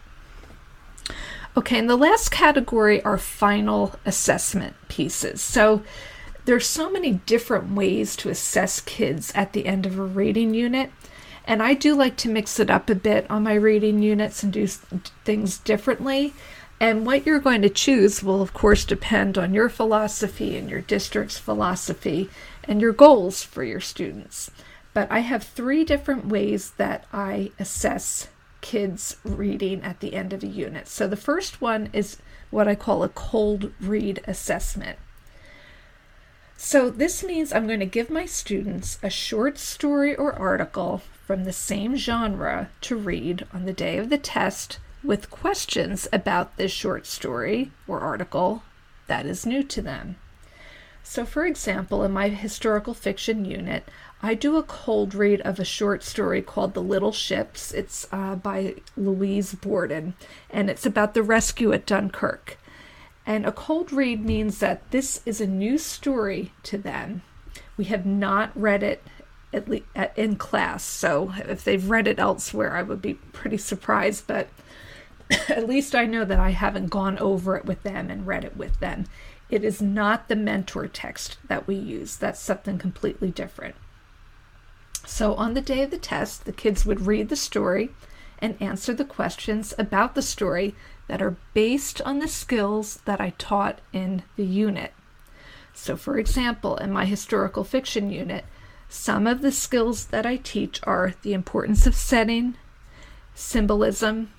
Okay, 1.57 1.79
and 1.79 1.91
the 1.91 1.97
last 1.97 2.31
category 2.31 3.03
are 3.03 3.19
final 3.19 3.97
assessment 4.05 4.77
pieces. 4.89 5.43
So 5.43 5.83
there's 6.45 6.67
so 6.67 6.89
many 6.89 7.15
different 7.27 7.73
ways 7.75 8.15
to 8.17 8.29
assess 8.29 8.81
kids 8.81 9.33
at 9.35 9.53
the 9.53 9.67
end 9.67 9.87
of 9.87 9.99
a 9.99 10.05
reading 10.05 10.55
unit. 10.55 10.93
And 11.47 11.63
I 11.63 11.75
do 11.75 11.97
like 11.97 12.17
to 12.19 12.29
mix 12.29 12.61
it 12.61 12.71
up 12.71 12.89
a 12.89 12.95
bit 12.95 13.29
on 13.29 13.43
my 13.43 13.55
reading 13.55 14.03
units 14.03 14.45
and 14.45 14.53
do 14.53 14.69
things 15.25 15.59
differently. 15.59 16.33
And 16.79 17.07
what 17.07 17.25
you're 17.25 17.41
going 17.41 17.63
to 17.63 17.71
choose 17.71 18.23
will, 18.23 18.43
of 18.43 18.53
course, 18.53 18.85
depend 18.85 19.39
on 19.39 19.55
your 19.55 19.71
philosophy 19.71 20.59
and 20.59 20.69
your 20.69 20.83
district's 20.83 21.39
philosophy 21.39 22.29
and 22.65 22.81
your 22.81 22.93
goals 22.93 23.43
for 23.43 23.65
your 23.65 23.81
students. 23.81 24.51
But 24.93 25.11
I 25.11 25.21
have 25.21 25.43
three 25.43 25.85
different 25.85 26.27
ways 26.27 26.73
that 26.73 27.07
I 27.13 27.51
assess 27.59 28.29
kids' 28.61 29.17
reading 29.25 29.83
at 29.83 30.01
the 30.01 30.15
end 30.15 30.33
of 30.33 30.43
a 30.43 30.49
unit. 30.49 30.89
So 30.89 31.07
the 31.07 31.17
first 31.17 31.61
one 31.61 31.89
is 31.93 32.19
what 32.51 32.69
I 32.69 32.75
call 32.75 33.03
a 33.03 33.09
cold 33.09 33.73
read 33.81 34.23
assessment. 34.27 34.99
So 36.59 36.91
this 36.91 37.23
means 37.23 37.53
I'm 37.53 37.67
going 37.67 37.81
to 37.81 37.87
give 37.87 38.11
my 38.11 38.27
students 38.27 38.99
a 39.03 39.11
short 39.11 39.59
story 39.59 40.15
or 40.15 40.33
article 40.33 41.03
from 41.27 41.45
the 41.45 41.53
same 41.53 41.97
genre 41.97 42.71
to 42.83 42.97
read 42.97 43.47
on 43.53 43.67
the 43.67 43.73
day 43.73 43.99
of 43.99 44.11
the 44.11 44.19
test 44.19 44.79
with 45.07 45.31
questions 45.31 46.09
about 46.13 46.57
this 46.57 46.73
short 46.73 47.07
story 47.07 47.71
or 47.87 48.01
article 48.01 48.63
that 49.07 49.27
is 49.27 49.47
new 49.47 49.63
to 49.63 49.81
them. 49.81 50.17
So, 51.03 51.25
for 51.25 51.47
example, 51.47 52.03
in 52.03 52.11
my 52.11 52.31
historical 52.31 52.93
fiction 52.93 53.45
unit, 53.45 53.89
I 54.23 54.35
do 54.35 54.57
a 54.57 54.63
cold 54.65 55.15
read 55.15 55.41
of 55.43 55.61
a 55.61 55.65
short 55.65 56.03
story 56.03 56.43
called 56.43 56.75
The 56.75 56.83
Little 56.83 57.13
Ships. 57.13 57.73
It's 57.73 58.09
uh, 58.11 58.35
by 58.35 58.75
Louise 58.97 59.55
Borden, 59.55 60.15
and 60.51 60.69
it's 60.69 60.85
about 60.85 61.15
the 61.15 61.23
rescue 61.23 61.73
at 61.73 61.87
Dunkirk. 61.87 62.59
And 63.25 63.47
a 63.47 63.53
cold 63.53 63.93
read 63.93 64.25
means 64.25 64.59
that 64.59 64.91
this 64.91 65.21
is 65.25 65.41
a 65.41 65.47
new 65.47 65.79
story 65.79 66.53
to 66.65 66.77
them. 66.77 67.23
We 67.77 67.85
have 67.85 68.07
not 68.07 68.51
read 68.61 68.83
it 68.83 69.03
at 69.53 69.69
le- 69.69 70.11
in 70.17 70.37
class, 70.37 70.83
so 70.83 71.33
if 71.37 71.63
they've 71.63 71.89
read 71.89 72.09
it 72.09 72.19
elsewhere, 72.19 72.77
I 72.77 72.83
would 72.83 73.01
be 73.01 73.15
pretty 73.15 73.59
surprised, 73.59 74.27
but 74.27 74.49
at 75.49 75.69
least 75.69 75.95
I 75.95 76.07
know 76.07 76.25
that 76.25 76.39
I 76.39 76.51
haven't 76.51 76.91
gone 76.91 77.19
over 77.19 77.57
it 77.57 77.65
with 77.65 77.83
them 77.83 78.11
and 78.11 78.27
read 78.27 78.45
it 78.45 78.57
with 78.57 78.79
them. 78.81 79.07
It 79.49 79.65
is 79.65 79.81
not 79.81 80.29
the 80.29 80.37
mentor 80.37 80.89
text 80.89 81.39
that 81.49 81.67
we 81.67 81.77
use, 81.77 82.17
that's 82.17 82.41
something 82.41 82.79
completely 82.79 83.31
different. 83.31 83.77
So, 85.05 85.35
on 85.35 85.55
the 85.55 85.61
day 85.61 85.83
of 85.83 85.91
the 85.93 85.99
test, 85.99 86.45
the 86.45 86.53
kids 86.53 86.85
would 86.85 87.07
read 87.07 87.29
the 87.29 87.37
story 87.37 87.91
and 88.41 88.61
answer 88.61 88.93
the 88.93 89.05
questions 89.05 89.73
about 89.79 90.15
the 90.15 90.23
story 90.23 90.75
that 91.07 91.23
are 91.23 91.37
based 91.55 92.03
on 92.03 92.19
the 92.19 92.29
skills 92.29 93.01
that 93.05 93.21
I 93.21 93.31
taught 93.39 93.81
in 93.93 94.25
the 94.35 94.45
unit. 94.45 94.93
So, 95.73 95.97
for 95.97 96.19
example, 96.19 96.77
in 96.77 96.91
my 96.91 97.05
historical 97.05 97.63
fiction 97.63 98.11
unit, 98.11 98.45
some 98.89 99.27
of 99.27 99.43
the 99.43 99.53
skills 99.53 100.07
that 100.07 100.27
I 100.27 100.37
teach 100.37 100.81
are 100.85 101.15
the 101.23 101.35
importance 101.35 101.87
of 101.87 101.95
setting, 101.95 102.57
symbolism, 103.35 104.31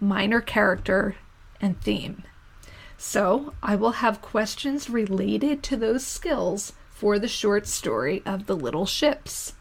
minor 0.00 0.40
character, 0.40 1.16
and 1.60 1.80
theme. 1.80 2.24
So 2.96 3.54
I 3.62 3.76
will 3.76 3.92
have 3.92 4.22
questions 4.22 4.88
related 4.88 5.62
to 5.64 5.76
those 5.76 6.06
skills 6.06 6.72
for 6.90 7.18
the 7.18 7.28
short 7.28 7.66
story 7.66 8.22
of 8.24 8.46
the 8.46 8.56
little 8.56 8.86
ships. 8.86 9.54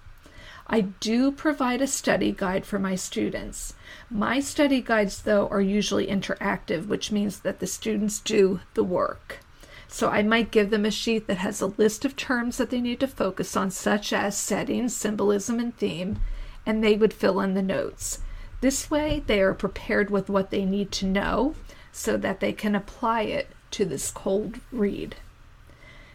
I 0.67 0.81
do 0.81 1.31
provide 1.31 1.81
a 1.81 1.87
study 1.87 2.31
guide 2.31 2.65
for 2.65 2.79
my 2.79 2.95
students. 2.95 3.73
My 4.09 4.39
study 4.39 4.81
guides, 4.81 5.23
though, 5.23 5.47
are 5.49 5.61
usually 5.61 6.07
interactive, 6.07 6.87
which 6.87 7.11
means 7.11 7.39
that 7.39 7.59
the 7.59 7.67
students 7.67 8.19
do 8.19 8.61
the 8.73 8.83
work. 8.83 9.39
So 9.87 10.09
I 10.09 10.23
might 10.23 10.51
give 10.51 10.69
them 10.69 10.85
a 10.85 10.91
sheet 10.91 11.27
that 11.27 11.37
has 11.37 11.61
a 11.61 11.67
list 11.67 12.05
of 12.05 12.15
terms 12.15 12.57
that 12.57 12.69
they 12.69 12.81
need 12.81 12.99
to 13.01 13.07
focus 13.07 13.57
on, 13.57 13.71
such 13.71 14.13
as 14.13 14.37
setting, 14.37 14.89
symbolism, 14.89 15.59
and 15.59 15.75
theme, 15.75 16.19
and 16.65 16.83
they 16.83 16.95
would 16.95 17.13
fill 17.13 17.41
in 17.41 17.53
the 17.53 17.61
notes. 17.61 18.19
This 18.63 18.89
way, 18.89 19.21
they 19.27 19.41
are 19.41 19.53
prepared 19.53 20.09
with 20.09 20.29
what 20.29 20.49
they 20.49 20.63
need 20.63 20.89
to 20.93 21.05
know 21.05 21.53
so 21.91 22.15
that 22.15 22.39
they 22.39 22.53
can 22.53 22.75
apply 22.75 23.23
it 23.23 23.49
to 23.71 23.83
this 23.83 24.09
cold 24.09 24.61
read. 24.71 25.17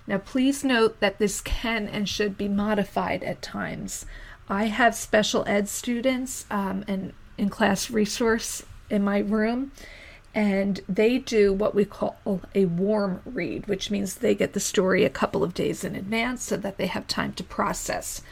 Now, 0.06 0.16
please 0.16 0.64
note 0.64 0.98
that 1.00 1.18
this 1.18 1.42
can 1.42 1.86
and 1.86 2.08
should 2.08 2.38
be 2.38 2.48
modified 2.48 3.22
at 3.22 3.42
times. 3.42 4.06
I 4.48 4.68
have 4.68 4.94
special 4.94 5.44
ed 5.46 5.68
students 5.68 6.46
um, 6.50 6.86
and 6.88 7.12
in 7.36 7.50
class 7.50 7.90
resource 7.90 8.62
in 8.88 9.04
my 9.04 9.18
room, 9.18 9.72
and 10.34 10.80
they 10.88 11.18
do 11.18 11.52
what 11.52 11.74
we 11.74 11.84
call 11.84 12.16
a 12.54 12.64
warm 12.64 13.20
read, 13.26 13.66
which 13.66 13.90
means 13.90 14.14
they 14.14 14.34
get 14.34 14.54
the 14.54 14.58
story 14.58 15.04
a 15.04 15.10
couple 15.10 15.44
of 15.44 15.52
days 15.52 15.84
in 15.84 15.94
advance 15.94 16.44
so 16.44 16.56
that 16.56 16.78
they 16.78 16.86
have 16.86 17.06
time 17.06 17.34
to 17.34 17.44
process. 17.44 18.22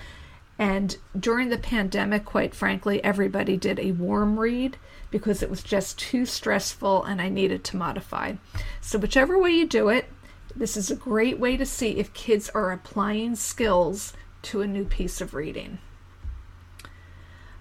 And 0.59 0.97
during 1.19 1.51
the 1.51 1.59
pandemic, 1.59 2.25
quite 2.25 2.55
frankly, 2.55 3.03
everybody 3.05 3.57
did 3.57 3.79
a 3.79 3.93
warm 3.93 4.41
read 4.41 4.79
because 5.11 5.43
it 5.43 5.51
was 5.51 5.63
just 5.63 5.99
too 5.99 6.25
stressful 6.25 7.05
and 7.05 7.21
I 7.21 7.29
needed 7.29 7.63
to 7.65 7.77
modify. 7.77 8.35
So, 8.81 8.99
whichever 8.99 9.39
way 9.39 9.51
you 9.51 9.67
do 9.67 9.89
it, 9.89 10.07
this 10.55 10.77
is 10.77 10.91
a 10.91 10.97
great 10.97 11.39
way 11.39 11.57
to 11.59 11.67
see 11.67 11.99
if 11.99 12.15
kids 12.15 12.49
are 12.55 12.73
applying 12.73 13.37
skills 13.37 14.15
to 14.43 14.63
a 14.63 14.67
new 14.67 14.85
piece 14.85 15.21
of 15.21 15.35
reading. 15.35 15.79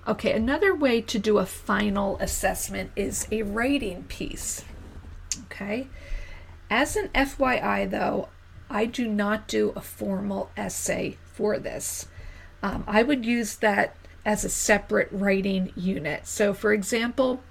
Okay, 0.08 0.32
another 0.32 0.74
way 0.74 1.02
to 1.02 1.20
do 1.20 1.40
a 1.40 1.46
final 1.46 2.18
assessment 2.20 2.92
is 2.96 3.28
a 3.32 3.42
writing 3.42 4.04
piece. 4.04 4.64
Okay, 5.46 5.88
as 6.70 6.96
an 6.96 7.10
FYI, 7.10 7.90
though, 7.90 8.30
I 8.70 8.86
do 8.86 9.08
not 9.08 9.48
do 9.48 9.74
a 9.76 9.82
formal 9.82 10.52
essay 10.56 11.18
for 11.34 11.60
this 11.60 12.08
um, 12.66 12.84
I 12.88 13.04
would 13.04 13.28
use 13.28 13.58
that 13.58 13.96
as 14.26 14.44
a 14.44 14.50
separate 14.50 15.10
writing 15.12 15.72
unit. 15.76 16.26
So, 16.26 16.52
for 16.52 16.74
example, 16.74 17.44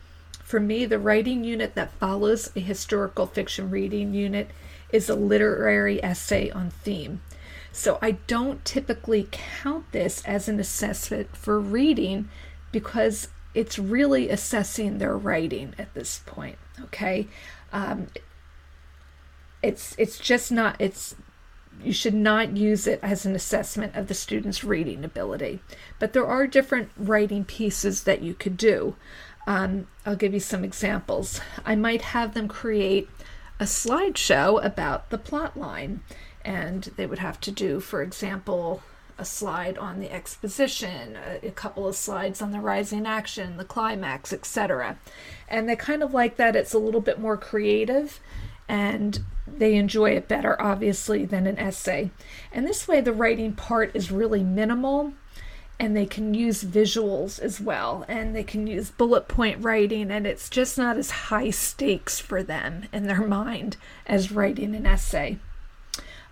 for 0.42 0.58
me, 0.58 0.86
the 0.86 0.98
writing 0.98 1.44
unit 1.44 1.76
that 1.76 1.92
follows 1.92 2.50
a 2.56 2.60
historical 2.60 3.26
fiction 3.26 3.70
reading 3.70 4.12
unit 4.12 4.50
is 4.90 5.08
a 5.08 5.14
literary 5.14 6.02
essay 6.02 6.50
on 6.50 6.70
theme. 6.70 7.22
So, 7.70 7.96
I 8.02 8.12
don't 8.26 8.64
typically 8.64 9.28
count 9.30 9.92
this 9.92 10.20
as 10.24 10.48
an 10.48 10.58
assessment 10.58 11.36
for 11.36 11.60
reading 11.60 12.28
because 12.72 13.28
it's 13.54 13.78
really 13.78 14.28
assessing 14.28 14.98
their 14.98 15.16
writing 15.16 15.74
at 15.78 15.94
this 15.94 16.22
point. 16.26 16.58
Okay. 16.86 17.28
Um, 17.72 18.08
it's 19.62 19.94
it's 19.96 20.18
just 20.18 20.50
not 20.50 20.74
it's 20.80 21.14
you 21.82 21.92
should 21.92 22.14
not 22.14 22.56
use 22.56 22.86
it 22.86 23.00
as 23.02 23.26
an 23.26 23.34
assessment 23.34 23.94
of 23.94 24.08
the 24.08 24.14
student's 24.14 24.64
reading 24.64 25.04
ability. 25.04 25.60
But 25.98 26.12
there 26.12 26.26
are 26.26 26.46
different 26.46 26.90
writing 26.96 27.44
pieces 27.44 28.04
that 28.04 28.22
you 28.22 28.34
could 28.34 28.56
do. 28.56 28.96
Um, 29.46 29.86
I'll 30.06 30.16
give 30.16 30.32
you 30.34 30.40
some 30.40 30.64
examples. 30.64 31.40
I 31.64 31.74
might 31.76 32.02
have 32.02 32.34
them 32.34 32.48
create 32.48 33.08
a 33.60 33.64
slideshow 33.64 34.64
about 34.64 35.10
the 35.10 35.18
plot 35.18 35.56
line, 35.56 36.00
and 36.44 36.84
they 36.96 37.06
would 37.06 37.18
have 37.18 37.40
to 37.42 37.50
do, 37.50 37.80
for 37.80 38.02
example, 38.02 38.82
a 39.18 39.24
slide 39.24 39.78
on 39.78 40.00
the 40.00 40.10
exposition, 40.10 41.16
a, 41.16 41.46
a 41.46 41.50
couple 41.50 41.86
of 41.86 41.94
slides 41.94 42.42
on 42.42 42.50
the 42.50 42.60
rising 42.60 43.06
action, 43.06 43.56
the 43.56 43.64
climax, 43.64 44.32
etc. 44.32 44.98
And 45.48 45.68
they 45.68 45.76
kind 45.76 46.02
of 46.02 46.12
like 46.12 46.36
that. 46.36 46.56
It's 46.56 46.74
a 46.74 46.78
little 46.78 47.00
bit 47.00 47.20
more 47.20 47.36
creative 47.36 48.20
and 48.68 49.20
they 49.46 49.74
enjoy 49.74 50.10
it 50.10 50.28
better, 50.28 50.60
obviously, 50.60 51.24
than 51.24 51.46
an 51.46 51.58
essay. 51.58 52.10
And 52.52 52.66
this 52.66 52.88
way, 52.88 53.00
the 53.00 53.12
writing 53.12 53.52
part 53.52 53.90
is 53.94 54.10
really 54.10 54.42
minimal, 54.42 55.12
and 55.78 55.96
they 55.96 56.06
can 56.06 56.34
use 56.34 56.64
visuals 56.64 57.38
as 57.40 57.60
well, 57.60 58.04
and 58.08 58.34
they 58.34 58.44
can 58.44 58.66
use 58.66 58.90
bullet 58.90 59.28
point 59.28 59.62
writing, 59.62 60.10
and 60.10 60.26
it's 60.26 60.48
just 60.48 60.78
not 60.78 60.96
as 60.96 61.10
high 61.10 61.50
stakes 61.50 62.20
for 62.20 62.42
them 62.42 62.84
in 62.92 63.06
their 63.06 63.26
mind 63.26 63.76
as 64.06 64.32
writing 64.32 64.74
an 64.74 64.86
essay. 64.86 65.38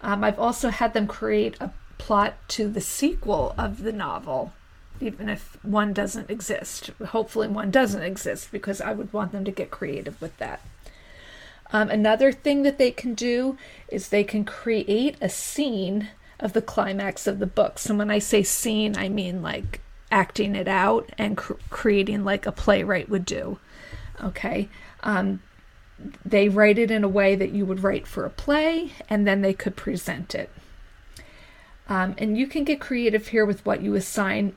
Um, 0.01 0.25
I've 0.25 0.39
also 0.39 0.71
had 0.71 0.95
them 0.95 1.07
create 1.07 1.57
a 1.61 1.73
plot 1.99 2.35
to 2.49 2.69
the 2.69 2.81
sequel 2.81 3.55
of 3.57 3.83
the 3.83 3.93
novel, 3.93 4.53
even 5.01 5.29
if 5.29 5.57
one 5.63 5.93
doesn't 5.93 6.31
exist. 6.31 6.91
Hopefully, 7.09 7.49
one 7.49 7.71
doesn't 7.71 8.03
exist 8.03 8.51
because 8.51 8.81
I 8.81 8.93
would 8.93 9.13
want 9.13 9.33
them 9.33 9.45
to 9.45 9.51
get 9.51 9.71
creative 9.71 10.21
with 10.21 10.37
that. 10.39 10.61
Um, 11.73 11.89
another 11.89 12.33
thing 12.33 12.63
that 12.63 12.79
they 12.79 12.91
can 12.91 13.15
do 13.15 13.57
is 13.89 14.09
they 14.09 14.25
can 14.25 14.45
create 14.45 15.17
a 15.21 15.29
scene 15.29 16.09
of 16.39 16.53
the 16.53 16.63
climax 16.63 17.27
of 17.27 17.39
the 17.39 17.47
book. 17.47 17.79
So 17.79 17.95
when 17.95 18.11
I 18.11 18.19
say 18.19 18.43
scene, 18.43 18.97
I 18.97 19.09
mean 19.09 19.43
like 19.43 19.81
acting 20.11 20.55
it 20.55 20.69
out 20.69 21.11
and 21.17 21.37
cr- 21.37 21.55
creating 21.71 22.25
like 22.25 22.47
a 22.47 22.53
playwright 22.53 23.09
would 23.09 23.25
do. 23.25 23.59
Okay. 24.23 24.69
Um, 25.03 25.41
they 26.25 26.49
write 26.49 26.79
it 26.79 26.91
in 26.91 27.05
a 27.05 27.09
way 27.09 27.35
that 27.35 27.53
you 27.53 27.65
would 27.65 27.83
write 27.83 28.07
for 28.07 28.25
a 28.25 28.31
play, 28.31 28.93
and 29.09 29.27
then 29.27 29.41
they 29.41 29.55
could 29.55 29.77
present 29.77 30.35
it. 30.35 30.51
Um, 31.89 32.15
and 32.19 32.37
you 32.37 32.47
can 32.47 32.65
get 32.65 32.81
creative 32.81 33.29
here 33.29 33.45
with 33.45 33.65
what 33.65 33.83
you 33.83 33.95
assign 33.95 34.57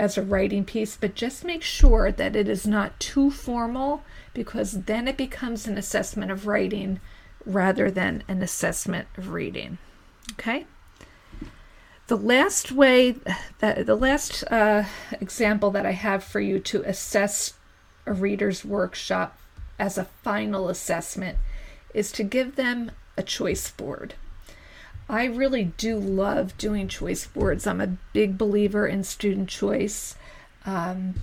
as 0.00 0.16
a 0.16 0.22
writing 0.22 0.64
piece, 0.64 0.96
but 0.96 1.14
just 1.14 1.44
make 1.44 1.62
sure 1.62 2.10
that 2.10 2.34
it 2.34 2.48
is 2.48 2.66
not 2.66 2.98
too 2.98 3.30
formal 3.30 4.02
because 4.32 4.84
then 4.84 5.06
it 5.06 5.18
becomes 5.18 5.66
an 5.66 5.76
assessment 5.76 6.30
of 6.30 6.46
writing 6.46 6.98
rather 7.44 7.90
than 7.90 8.24
an 8.26 8.40
assessment 8.42 9.06
of 9.18 9.30
reading. 9.30 9.76
Okay? 10.32 10.64
The 12.06 12.16
last 12.16 12.72
way, 12.72 13.16
that, 13.58 13.84
the 13.84 13.94
last 13.94 14.42
uh, 14.50 14.84
example 15.20 15.70
that 15.72 15.84
I 15.84 15.92
have 15.92 16.24
for 16.24 16.40
you 16.40 16.58
to 16.60 16.82
assess 16.84 17.52
a 18.06 18.14
reader's 18.14 18.64
workshop 18.64 19.38
as 19.78 19.98
a 19.98 20.08
final 20.22 20.70
assessment 20.70 21.36
is 21.92 22.10
to 22.12 22.24
give 22.24 22.56
them 22.56 22.90
a 23.18 23.22
choice 23.22 23.70
board. 23.70 24.14
I 25.10 25.24
really 25.24 25.64
do 25.64 25.98
love 25.98 26.56
doing 26.56 26.86
choice 26.86 27.26
boards. 27.26 27.66
I'm 27.66 27.80
a 27.80 27.96
big 28.12 28.38
believer 28.38 28.86
in 28.86 29.02
student 29.02 29.48
choice. 29.48 30.14
Um, 30.64 31.14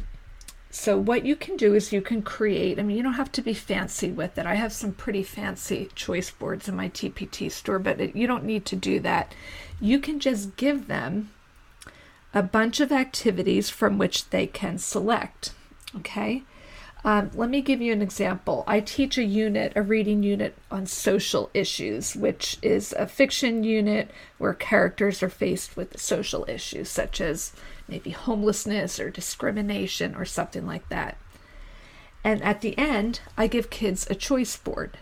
so, 0.69 0.97
what 0.97 1.25
you 1.25 1.35
can 1.35 1.55
do 1.55 1.73
is 1.73 1.93
you 1.93 2.01
can 2.01 2.21
create, 2.21 2.77
I 2.77 2.83
mean, 2.83 2.97
you 2.97 3.03
don't 3.03 3.13
have 3.13 3.31
to 3.31 3.41
be 3.41 3.53
fancy 3.53 4.11
with 4.11 4.37
it. 4.37 4.45
I 4.45 4.55
have 4.55 4.73
some 4.73 4.91
pretty 4.91 5.23
fancy 5.23 5.89
choice 5.95 6.29
boards 6.29 6.67
in 6.67 6.75
my 6.75 6.89
TPT 6.89 7.49
store, 7.49 7.79
but 7.79 8.01
it, 8.01 8.15
you 8.15 8.27
don't 8.27 8.43
need 8.43 8.65
to 8.65 8.75
do 8.75 8.99
that. 8.99 9.33
You 9.79 9.99
can 9.99 10.19
just 10.19 10.57
give 10.57 10.87
them 10.87 11.31
a 12.33 12.43
bunch 12.43 12.81
of 12.81 12.91
activities 12.91 13.69
from 13.69 13.97
which 13.97 14.29
they 14.29 14.45
can 14.45 14.77
select. 14.77 15.53
Okay. 15.95 16.43
Um, 17.03 17.31
let 17.35 17.49
me 17.49 17.61
give 17.61 17.81
you 17.81 17.93
an 17.93 18.01
example. 18.01 18.63
I 18.67 18.79
teach 18.79 19.17
a 19.17 19.23
unit, 19.23 19.73
a 19.75 19.81
reading 19.81 20.23
unit 20.23 20.55
on 20.69 20.85
social 20.85 21.49
issues, 21.53 22.15
which 22.15 22.57
is 22.61 22.93
a 22.93 23.07
fiction 23.07 23.63
unit 23.63 24.11
where 24.37 24.53
characters 24.53 25.21
are 25.23 25.29
faced 25.29 25.77
with 25.77 25.99
social 25.99 26.43
issues 26.49 26.89
such 26.89 27.21
as 27.21 27.53
maybe 27.87 28.09
homelessness 28.09 28.99
or 28.99 29.09
discrimination 29.09 30.15
or 30.15 30.25
something 30.25 30.65
like 30.65 30.89
that. 30.89 31.17
And 32.23 32.41
at 32.43 32.61
the 32.61 32.77
end, 32.77 33.21
I 33.37 33.47
give 33.47 33.69
kids 33.69 34.07
a 34.09 34.15
choice 34.15 34.57
board. 34.57 34.97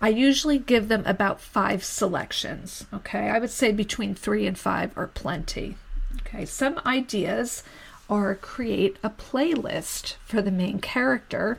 I 0.00 0.10
usually 0.10 0.58
give 0.58 0.88
them 0.88 1.02
about 1.06 1.40
five 1.40 1.82
selections. 1.82 2.86
Okay, 2.92 3.30
I 3.30 3.38
would 3.38 3.50
say 3.50 3.72
between 3.72 4.14
three 4.14 4.46
and 4.46 4.58
five 4.58 4.96
are 4.96 5.06
plenty. 5.06 5.76
Okay, 6.20 6.44
some 6.44 6.80
ideas 6.84 7.62
or 8.08 8.34
create 8.34 8.96
a 9.02 9.10
playlist 9.10 10.14
for 10.24 10.40
the 10.40 10.50
main 10.50 10.80
character, 10.80 11.58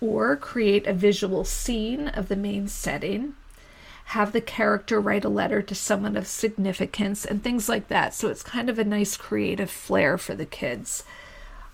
or 0.00 0.36
create 0.36 0.86
a 0.86 0.92
visual 0.92 1.44
scene 1.44 2.08
of 2.08 2.28
the 2.28 2.36
main 2.36 2.68
setting, 2.68 3.34
have 4.06 4.32
the 4.32 4.40
character 4.40 5.00
write 5.00 5.24
a 5.24 5.28
letter 5.28 5.62
to 5.62 5.74
someone 5.74 6.16
of 6.16 6.26
significance, 6.26 7.24
and 7.24 7.42
things 7.42 7.68
like 7.68 7.88
that. 7.88 8.14
So 8.14 8.28
it's 8.28 8.42
kind 8.42 8.68
of 8.68 8.78
a 8.78 8.84
nice 8.84 9.16
creative 9.16 9.70
flair 9.70 10.18
for 10.18 10.34
the 10.34 10.46
kids. 10.46 11.04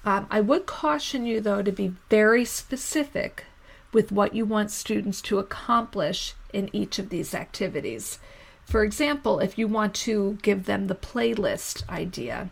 Um, 0.04 0.26
I 0.30 0.40
would 0.40 0.64
caution 0.64 1.26
you, 1.26 1.40
though, 1.40 1.62
to 1.62 1.72
be 1.72 1.94
very 2.08 2.44
specific 2.44 3.44
with 3.92 4.12
what 4.12 4.34
you 4.34 4.46
want 4.46 4.70
students 4.70 5.20
to 5.22 5.38
accomplish 5.38 6.34
in 6.52 6.70
each 6.72 6.98
of 6.98 7.10
these 7.10 7.34
activities. 7.34 8.18
For 8.64 8.84
example, 8.84 9.40
if 9.40 9.58
you 9.58 9.66
want 9.66 9.94
to 9.96 10.38
give 10.42 10.64
them 10.64 10.86
the 10.86 10.94
playlist 10.94 11.86
idea, 11.88 12.50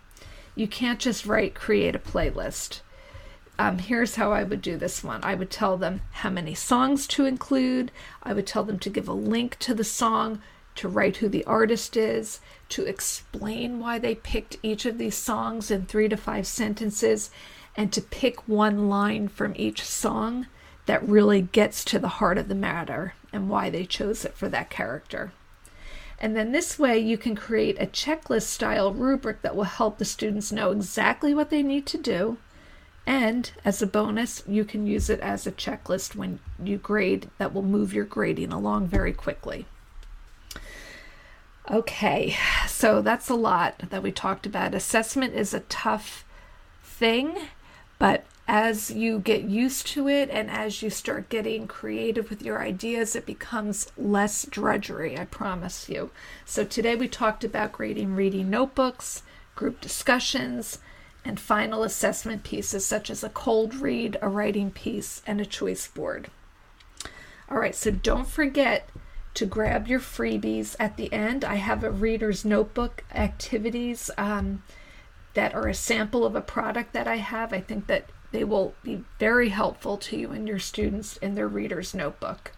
you 0.59 0.67
can't 0.67 0.99
just 0.99 1.25
write 1.25 1.55
create 1.55 1.95
a 1.95 2.01
playlist. 2.01 2.81
Um, 3.61 3.79
here's 3.79 4.17
how 4.17 4.33
I 4.33 4.43
would 4.43 4.61
do 4.61 4.77
this 4.77 5.05
one 5.05 5.23
I 5.23 5.37
would 5.37 5.51
tell 5.51 5.77
them 5.77 6.01
how 6.11 6.31
many 6.31 6.55
songs 6.55 7.07
to 7.09 7.27
include, 7.27 7.93
I 8.25 8.33
would 8.33 8.47
tell 8.47 8.65
them 8.65 8.79
to 8.81 8.91
give 8.91 9.09
a 9.09 9.13
link 9.13 9.57
to 9.61 9.73
the 9.73 9.85
song, 9.85 10.43
to 10.75 10.89
write 10.89 11.19
who 11.19 11.29
the 11.29 11.45
artist 11.45 11.97
is, 11.97 12.41
to 12.71 12.85
explain 12.85 13.79
why 13.79 14.01
they 14.01 14.17
picked 14.17 14.57
each 14.63 14.85
of 14.85 14.99
these 14.99 15.17
songs 15.17 15.71
in 15.71 15.87
three 15.87 16.09
to 16.09 16.17
five 16.17 16.47
sentences, 16.47 17.31
and 17.77 17.93
to 17.93 18.03
pick 18.03 18.49
one 18.49 18.89
line 18.89 19.29
from 19.29 19.55
each 19.57 19.85
song 19.85 20.49
that 20.87 21.09
really 21.09 21.43
gets 21.43 21.85
to 21.85 22.01
the 22.01 22.09
heart 22.09 22.39
of 22.39 22.49
the 22.49 22.55
matter 22.55 23.15
and 23.33 23.49
why 23.49 23.71
they 23.71 23.85
chose 23.85 24.25
it 24.25 24.35
for 24.35 24.49
that 24.49 24.71
character. 24.71 25.33
And 26.21 26.37
then 26.37 26.53
this 26.53 26.79
way 26.79 26.99
you 26.99 27.17
can 27.17 27.37
create 27.37 27.81
a 27.81 27.87
checklist 27.87 28.43
style 28.43 28.93
rubric 28.93 29.43
that 29.43 29.55
will 29.55 29.65
help 29.65 29.99
the 29.99 30.05
students 30.05 30.51
know 30.51 30.73
exactly 30.73 31.33
what 31.33 31.51
they 31.51 31.63
need 31.63 31.87
to 31.87 31.99
do. 31.99 32.39
And 33.07 33.51
as 33.65 33.81
a 33.81 33.87
bonus, 33.87 34.43
you 34.47 34.65
can 34.65 34.87
use 34.87 35.09
it 35.09 35.21
as 35.21 35.47
a 35.47 35.53
checklist 35.53 36.15
when 36.15 36.41
you 36.63 36.77
grade 36.77 37.31
that 37.39 37.55
will 37.55 37.63
move 37.63 37.95
your 37.95 38.05
grading 38.05 38.53
along 38.53 38.89
very 38.89 39.13
quickly. 39.13 39.67
Okay, 41.71 42.37
so 42.67 43.01
that's 43.01 43.29
a 43.29 43.35
lot 43.35 43.91
that 43.91 44.03
we 44.03 44.11
talked 44.11 44.47
about. 44.47 44.75
Assessment 44.75 45.35
is 45.35 45.55
a 45.55 45.61
tough 45.61 46.25
thing, 46.83 47.37
but 47.99 48.25
as 48.49 48.91
you 48.91 49.19
get 49.19 49.43
used 49.43 49.87
to 49.87 50.09
it 50.09 50.31
and 50.31 50.51
as 50.51 50.81
you 50.81 50.89
start 50.89 51.29
getting 51.29 51.69
creative 51.69 52.31
with 52.31 52.41
your 52.41 52.63
ideas, 52.63 53.15
it 53.15 53.27
becomes 53.27 53.93
less 53.99 54.47
drudgery, 54.47 55.19
I 55.19 55.27
promise 55.27 55.91
you. 55.91 56.11
So, 56.47 56.65
today 56.65 56.97
we 56.97 57.09
talked 57.09 57.45
about 57.45 57.73
grading 57.73 58.17
reading 58.17 58.49
notebooks, 58.49 59.23
group 59.55 59.83
discussions, 59.83 60.79
and 61.27 61.39
final 61.39 61.83
assessment 61.83 62.43
pieces 62.43 62.87
such 62.87 63.11
as 63.11 63.23
a 63.23 63.29
cold 63.29 63.75
read, 63.75 64.17
a 64.23 64.31
writing 64.31 64.71
piece, 64.71 65.21
and 65.27 65.43
a 65.43 65.47
choice 65.47 65.87
board. 65.87 66.31
All 67.51 67.59
right, 67.59 67.75
so 67.75 67.91
don't 67.91 68.27
forget 68.27 68.89
to 69.35 69.45
grab 69.45 69.89
your 69.89 70.01
freebies 70.01 70.75
at 70.81 70.97
the 70.97 71.13
end. 71.13 71.45
I 71.45 71.57
have 71.57 71.85
a 71.85 71.91
reader's 71.91 72.47
notebook 72.47 73.05
activities 73.15 74.11
um, 74.17 74.63
that 75.35 75.55
are 75.55 75.69
a 75.69 75.75
sample 75.75 76.25
of 76.25 76.35
a 76.35 76.41
product 76.41 76.95
that 76.95 77.07
I 77.07 77.17
have. 77.17 77.53
I 77.53 77.61
think 77.61 77.89
that 77.89 78.09
they 78.31 78.45
will 78.45 78.75
be 78.83 79.05
very 79.19 79.49
helpful 79.49 79.97
to 79.99 80.17
you 80.17 80.31
and 80.31 80.47
your 80.47 80.59
students 80.59 81.17
in 81.19 81.35
their 81.35 81.49
reader's 81.49 81.95
notebook. 81.95 82.53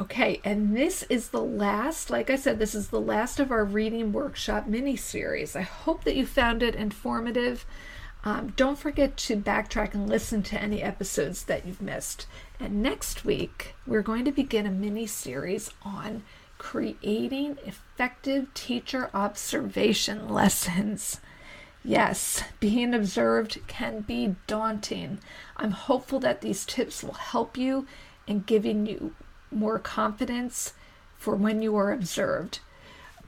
Okay, 0.00 0.40
and 0.42 0.76
this 0.76 1.04
is 1.04 1.28
the 1.28 1.42
last, 1.42 2.10
like 2.10 2.28
I 2.28 2.34
said, 2.34 2.58
this 2.58 2.74
is 2.74 2.88
the 2.88 3.00
last 3.00 3.38
of 3.38 3.52
our 3.52 3.64
reading 3.64 4.12
workshop 4.12 4.66
mini 4.66 4.96
series. 4.96 5.54
I 5.54 5.62
hope 5.62 6.02
that 6.02 6.16
you 6.16 6.26
found 6.26 6.64
it 6.64 6.74
informative. 6.74 7.64
Um, 8.24 8.54
don't 8.56 8.78
forget 8.78 9.16
to 9.18 9.36
backtrack 9.36 9.94
and 9.94 10.08
listen 10.08 10.42
to 10.44 10.60
any 10.60 10.82
episodes 10.82 11.44
that 11.44 11.64
you've 11.64 11.82
missed. 11.82 12.26
And 12.58 12.82
next 12.82 13.24
week, 13.24 13.74
we're 13.86 14.02
going 14.02 14.24
to 14.24 14.32
begin 14.32 14.66
a 14.66 14.70
mini 14.70 15.06
series 15.06 15.70
on 15.82 16.24
creating 16.58 17.58
effective 17.64 18.52
teacher 18.54 19.10
observation 19.14 20.28
lessons. 20.32 21.20
Yes, 21.86 22.42
being 22.60 22.94
observed 22.94 23.58
can 23.66 24.00
be 24.00 24.36
daunting. 24.46 25.18
I'm 25.58 25.72
hopeful 25.72 26.18
that 26.20 26.40
these 26.40 26.64
tips 26.64 27.04
will 27.04 27.12
help 27.12 27.58
you 27.58 27.86
in 28.26 28.40
giving 28.40 28.86
you 28.86 29.14
more 29.50 29.78
confidence 29.78 30.72
for 31.18 31.36
when 31.36 31.60
you 31.60 31.76
are 31.76 31.92
observed. 31.92 32.60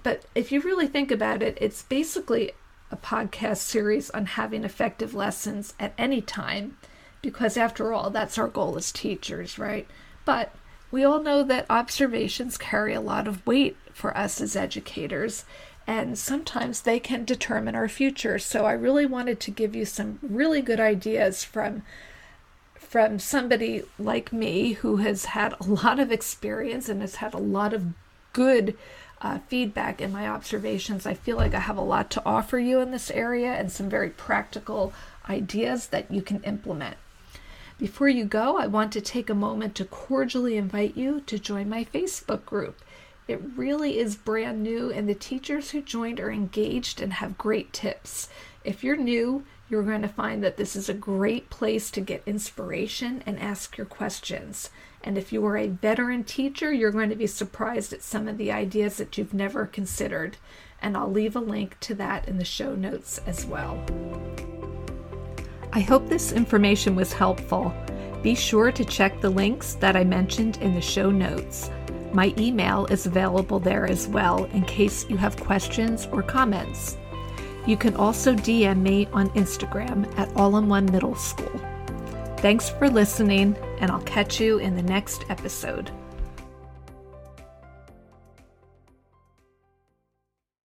But 0.02 0.24
if 0.34 0.50
you 0.50 0.62
really 0.62 0.86
think 0.86 1.10
about 1.10 1.42
it, 1.42 1.58
it's 1.60 1.82
basically 1.82 2.52
a 2.90 2.96
podcast 2.96 3.58
series 3.58 4.08
on 4.10 4.24
having 4.24 4.64
effective 4.64 5.12
lessons 5.12 5.74
at 5.78 5.92
any 5.98 6.22
time, 6.22 6.78
because 7.20 7.58
after 7.58 7.92
all, 7.92 8.08
that's 8.08 8.38
our 8.38 8.48
goal 8.48 8.76
as 8.76 8.90
teachers, 8.90 9.58
right? 9.58 9.86
But 10.24 10.54
we 10.90 11.04
all 11.04 11.22
know 11.22 11.42
that 11.42 11.66
observations 11.68 12.56
carry 12.56 12.94
a 12.94 13.00
lot 13.02 13.28
of 13.28 13.46
weight 13.46 13.76
for 13.92 14.16
us 14.16 14.40
as 14.40 14.56
educators, 14.56 15.44
and 15.86 16.18
sometimes 16.18 16.80
they 16.80 16.98
can 16.98 17.24
determine 17.24 17.74
our 17.74 17.88
future. 17.88 18.38
So 18.38 18.64
I 18.64 18.72
really 18.72 19.06
wanted 19.06 19.38
to 19.40 19.50
give 19.50 19.76
you 19.76 19.84
some 19.84 20.18
really 20.22 20.60
good 20.60 20.80
ideas 20.80 21.44
from 21.44 21.82
from 22.74 23.18
somebody 23.18 23.82
like 23.98 24.32
me 24.32 24.74
who 24.74 24.98
has 24.98 25.26
had 25.26 25.54
a 25.60 25.64
lot 25.64 25.98
of 25.98 26.12
experience 26.12 26.88
and 26.88 27.00
has 27.00 27.16
had 27.16 27.34
a 27.34 27.38
lot 27.38 27.72
of 27.72 27.84
good 28.32 28.76
uh, 29.20 29.38
feedback 29.48 30.00
in 30.00 30.12
my 30.12 30.28
observations. 30.28 31.04
I 31.04 31.14
feel 31.14 31.36
like 31.36 31.52
I 31.52 31.60
have 31.60 31.76
a 31.76 31.82
lot 31.82 32.10
to 32.12 32.22
offer 32.24 32.58
you 32.58 32.80
in 32.80 32.92
this 32.92 33.10
area 33.10 33.52
and 33.52 33.72
some 33.72 33.88
very 33.88 34.10
practical 34.10 34.92
ideas 35.28 35.88
that 35.88 36.10
you 36.12 36.22
can 36.22 36.42
implement. 36.44 36.96
Before 37.78 38.08
you 38.08 38.24
go, 38.24 38.56
I 38.56 38.66
want 38.66 38.92
to 38.92 39.00
take 39.00 39.28
a 39.28 39.34
moment 39.34 39.74
to 39.76 39.84
cordially 39.84 40.56
invite 40.56 40.96
you 40.96 41.20
to 41.26 41.38
join 41.38 41.68
my 41.68 41.84
Facebook 41.84 42.44
group. 42.44 42.80
It 43.28 43.40
really 43.56 43.98
is 43.98 44.14
brand 44.14 44.62
new, 44.62 44.92
and 44.92 45.08
the 45.08 45.14
teachers 45.14 45.72
who 45.72 45.82
joined 45.82 46.20
are 46.20 46.30
engaged 46.30 47.00
and 47.00 47.14
have 47.14 47.36
great 47.36 47.72
tips. 47.72 48.28
If 48.62 48.84
you're 48.84 48.96
new, 48.96 49.44
you're 49.68 49.82
going 49.82 50.02
to 50.02 50.08
find 50.08 50.44
that 50.44 50.56
this 50.56 50.76
is 50.76 50.88
a 50.88 50.94
great 50.94 51.50
place 51.50 51.90
to 51.90 52.00
get 52.00 52.22
inspiration 52.24 53.24
and 53.26 53.40
ask 53.40 53.76
your 53.76 53.86
questions. 53.86 54.70
And 55.02 55.18
if 55.18 55.32
you 55.32 55.44
are 55.44 55.56
a 55.56 55.66
veteran 55.66 56.22
teacher, 56.22 56.72
you're 56.72 56.92
going 56.92 57.10
to 57.10 57.16
be 57.16 57.26
surprised 57.26 57.92
at 57.92 58.02
some 58.02 58.28
of 58.28 58.38
the 58.38 58.52
ideas 58.52 58.96
that 58.98 59.18
you've 59.18 59.34
never 59.34 59.66
considered. 59.66 60.36
And 60.80 60.96
I'll 60.96 61.10
leave 61.10 61.34
a 61.34 61.40
link 61.40 61.80
to 61.80 61.96
that 61.96 62.28
in 62.28 62.38
the 62.38 62.44
show 62.44 62.76
notes 62.76 63.18
as 63.26 63.44
well. 63.44 63.84
I 65.72 65.80
hope 65.80 66.08
this 66.08 66.30
information 66.30 66.94
was 66.94 67.12
helpful. 67.12 67.74
Be 68.22 68.36
sure 68.36 68.70
to 68.70 68.84
check 68.84 69.20
the 69.20 69.30
links 69.30 69.74
that 69.74 69.96
I 69.96 70.04
mentioned 70.04 70.58
in 70.58 70.74
the 70.74 70.80
show 70.80 71.10
notes. 71.10 71.70
My 72.12 72.34
email 72.38 72.86
is 72.86 73.06
available 73.06 73.58
there 73.58 73.86
as 73.86 74.08
well 74.08 74.44
in 74.44 74.62
case 74.64 75.06
you 75.08 75.16
have 75.16 75.36
questions 75.36 76.06
or 76.12 76.22
comments. 76.22 76.96
You 77.66 77.76
can 77.76 77.96
also 77.96 78.34
DM 78.34 78.80
me 78.80 79.08
on 79.12 79.28
Instagram 79.30 80.06
at 80.18 80.34
All 80.36 80.56
in 80.56 80.68
One 80.68 80.86
Middle 80.86 81.16
School. 81.16 81.60
Thanks 82.38 82.68
for 82.68 82.88
listening, 82.88 83.56
and 83.80 83.90
I'll 83.90 84.02
catch 84.02 84.40
you 84.40 84.58
in 84.58 84.76
the 84.76 84.82
next 84.82 85.24
episode. 85.28 85.90